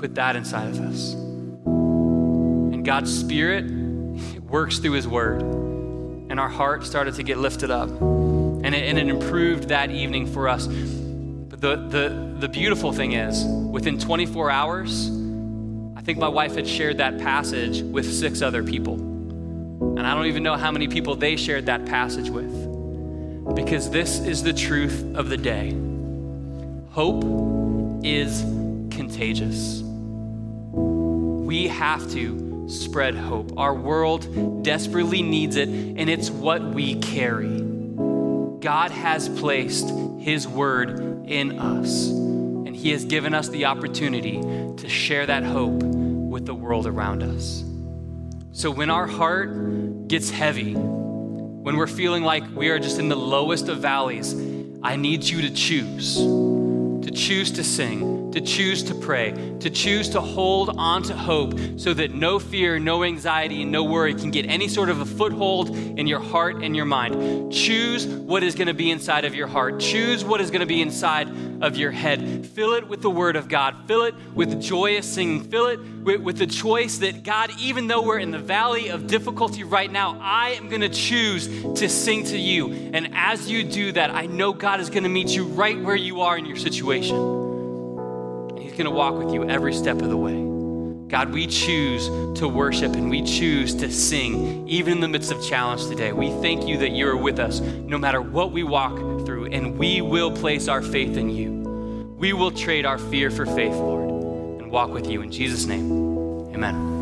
Put 0.00 0.14
that 0.14 0.34
inside 0.34 0.70
of 0.70 0.80
us. 0.80 1.12
And 1.12 2.82
God's 2.82 3.14
Spirit 3.14 3.70
works 4.48 4.78
through 4.78 4.92
His 4.92 5.06
Word. 5.06 5.42
And 5.42 6.40
our 6.40 6.48
heart 6.48 6.86
started 6.86 7.16
to 7.16 7.22
get 7.22 7.36
lifted 7.36 7.70
up. 7.70 7.90
And 7.90 8.74
it, 8.74 8.88
and 8.88 8.98
it 8.98 9.08
improved 9.08 9.68
that 9.68 9.90
evening 9.90 10.26
for 10.26 10.48
us. 10.48 10.66
But 10.66 11.60
the, 11.60 11.76
the, 11.76 12.36
the 12.38 12.48
beautiful 12.48 12.94
thing 12.94 13.12
is, 13.12 13.44
within 13.44 13.98
24 13.98 14.50
hours, 14.50 15.10
I 15.94 16.00
think 16.00 16.16
my 16.16 16.28
wife 16.28 16.54
had 16.54 16.66
shared 16.66 16.96
that 16.96 17.18
passage 17.18 17.82
with 17.82 18.10
six 18.10 18.40
other 18.40 18.62
people. 18.62 18.94
And 18.94 20.06
I 20.06 20.14
don't 20.14 20.24
even 20.26 20.42
know 20.42 20.56
how 20.56 20.70
many 20.70 20.88
people 20.88 21.14
they 21.14 21.36
shared 21.36 21.66
that 21.66 21.84
passage 21.84 22.30
with 22.30 22.70
because 23.54 23.90
this 23.90 24.18
is 24.20 24.42
the 24.42 24.54
truth 24.54 25.14
of 25.14 25.28
the 25.28 25.36
day. 25.36 25.76
Hope 26.92 27.22
is 28.02 28.40
contagious. 28.90 29.82
We 31.50 31.66
have 31.66 32.08
to 32.12 32.68
spread 32.68 33.16
hope. 33.16 33.58
Our 33.58 33.74
world 33.74 34.62
desperately 34.62 35.20
needs 35.20 35.56
it, 35.56 35.68
and 35.68 36.08
it's 36.08 36.30
what 36.30 36.62
we 36.62 36.94
carry. 37.00 37.60
God 38.60 38.92
has 38.92 39.28
placed 39.28 39.92
His 40.20 40.46
word 40.46 41.26
in 41.28 41.58
us, 41.58 42.06
and 42.06 42.68
He 42.68 42.92
has 42.92 43.04
given 43.04 43.34
us 43.34 43.48
the 43.48 43.64
opportunity 43.64 44.40
to 44.40 44.88
share 44.88 45.26
that 45.26 45.42
hope 45.42 45.82
with 45.82 46.46
the 46.46 46.54
world 46.54 46.86
around 46.86 47.24
us. 47.24 47.64
So 48.52 48.70
when 48.70 48.88
our 48.88 49.08
heart 49.08 50.06
gets 50.06 50.30
heavy, 50.30 50.74
when 50.74 51.76
we're 51.76 51.88
feeling 51.88 52.22
like 52.22 52.44
we 52.54 52.68
are 52.68 52.78
just 52.78 53.00
in 53.00 53.08
the 53.08 53.16
lowest 53.16 53.68
of 53.68 53.78
valleys, 53.78 54.34
I 54.84 54.94
need 54.94 55.24
you 55.24 55.42
to 55.42 55.50
choose. 55.50 56.14
To 56.14 57.10
choose 57.12 57.50
to 57.50 57.64
sing, 57.64 58.19
to 58.32 58.40
choose 58.40 58.82
to 58.84 58.94
pray, 58.94 59.32
to 59.60 59.70
choose 59.70 60.08
to 60.10 60.20
hold 60.20 60.70
on 60.76 61.02
to 61.04 61.16
hope 61.16 61.58
so 61.76 61.94
that 61.94 62.12
no 62.12 62.38
fear, 62.38 62.78
no 62.78 63.04
anxiety, 63.04 63.62
and 63.62 63.72
no 63.72 63.84
worry 63.84 64.14
can 64.14 64.30
get 64.30 64.46
any 64.46 64.68
sort 64.68 64.88
of 64.88 65.00
a 65.00 65.04
foothold 65.04 65.70
in 65.70 66.06
your 66.06 66.20
heart 66.20 66.62
and 66.62 66.76
your 66.76 66.84
mind. 66.84 67.52
Choose 67.52 68.06
what 68.06 68.42
is 68.42 68.54
going 68.54 68.68
to 68.68 68.74
be 68.74 68.90
inside 68.90 69.24
of 69.24 69.34
your 69.34 69.46
heart. 69.46 69.80
Choose 69.80 70.24
what 70.24 70.40
is 70.40 70.50
going 70.50 70.60
to 70.60 70.66
be 70.66 70.80
inside 70.80 71.28
of 71.62 71.76
your 71.76 71.90
head. 71.90 72.46
Fill 72.46 72.74
it 72.74 72.88
with 72.88 73.02
the 73.02 73.10
Word 73.10 73.36
of 73.36 73.48
God. 73.48 73.76
Fill 73.86 74.04
it 74.04 74.14
with 74.34 74.60
joyous 74.62 75.06
singing. 75.06 75.44
Fill 75.44 75.66
it 75.66 75.80
with, 75.80 76.20
with 76.20 76.38
the 76.38 76.46
choice 76.46 76.98
that 76.98 77.22
God, 77.22 77.50
even 77.58 77.86
though 77.86 78.02
we're 78.02 78.18
in 78.18 78.30
the 78.30 78.38
valley 78.38 78.88
of 78.88 79.06
difficulty 79.06 79.64
right 79.64 79.90
now, 79.90 80.18
I 80.20 80.50
am 80.50 80.68
going 80.68 80.80
to 80.82 80.88
choose 80.88 81.46
to 81.46 81.88
sing 81.88 82.24
to 82.24 82.38
you. 82.38 82.72
And 82.92 83.10
as 83.14 83.50
you 83.50 83.64
do 83.64 83.92
that, 83.92 84.10
I 84.10 84.26
know 84.26 84.52
God 84.52 84.80
is 84.80 84.90
going 84.90 85.02
to 85.02 85.08
meet 85.08 85.28
you 85.28 85.44
right 85.44 85.80
where 85.80 85.96
you 85.96 86.20
are 86.22 86.38
in 86.38 86.46
your 86.46 86.56
situation. 86.56 87.39
He's 88.70 88.78
going 88.78 88.88
to 88.88 88.96
walk 88.96 89.16
with 89.16 89.34
you 89.34 89.48
every 89.48 89.74
step 89.74 90.00
of 90.00 90.10
the 90.10 90.16
way. 90.16 90.46
God, 91.08 91.32
we 91.32 91.48
choose 91.48 92.06
to 92.38 92.46
worship 92.46 92.92
and 92.92 93.10
we 93.10 93.20
choose 93.20 93.74
to 93.74 93.90
sing, 93.90 94.68
even 94.68 94.92
in 94.92 95.00
the 95.00 95.08
midst 95.08 95.32
of 95.32 95.44
challenge 95.44 95.88
today. 95.88 96.12
We 96.12 96.30
thank 96.40 96.68
you 96.68 96.78
that 96.78 96.92
you 96.92 97.08
are 97.08 97.16
with 97.16 97.40
us 97.40 97.58
no 97.58 97.98
matter 97.98 98.22
what 98.22 98.52
we 98.52 98.62
walk 98.62 98.96
through, 99.26 99.46
and 99.46 99.76
we 99.76 100.02
will 100.02 100.30
place 100.30 100.68
our 100.68 100.82
faith 100.82 101.16
in 101.16 101.30
you. 101.30 102.14
We 102.16 102.32
will 102.32 102.52
trade 102.52 102.86
our 102.86 102.98
fear 102.98 103.32
for 103.32 103.44
faith, 103.44 103.74
Lord, 103.74 104.62
and 104.62 104.70
walk 104.70 104.90
with 104.90 105.10
you. 105.10 105.20
In 105.20 105.32
Jesus' 105.32 105.66
name, 105.66 105.90
amen. 106.54 106.99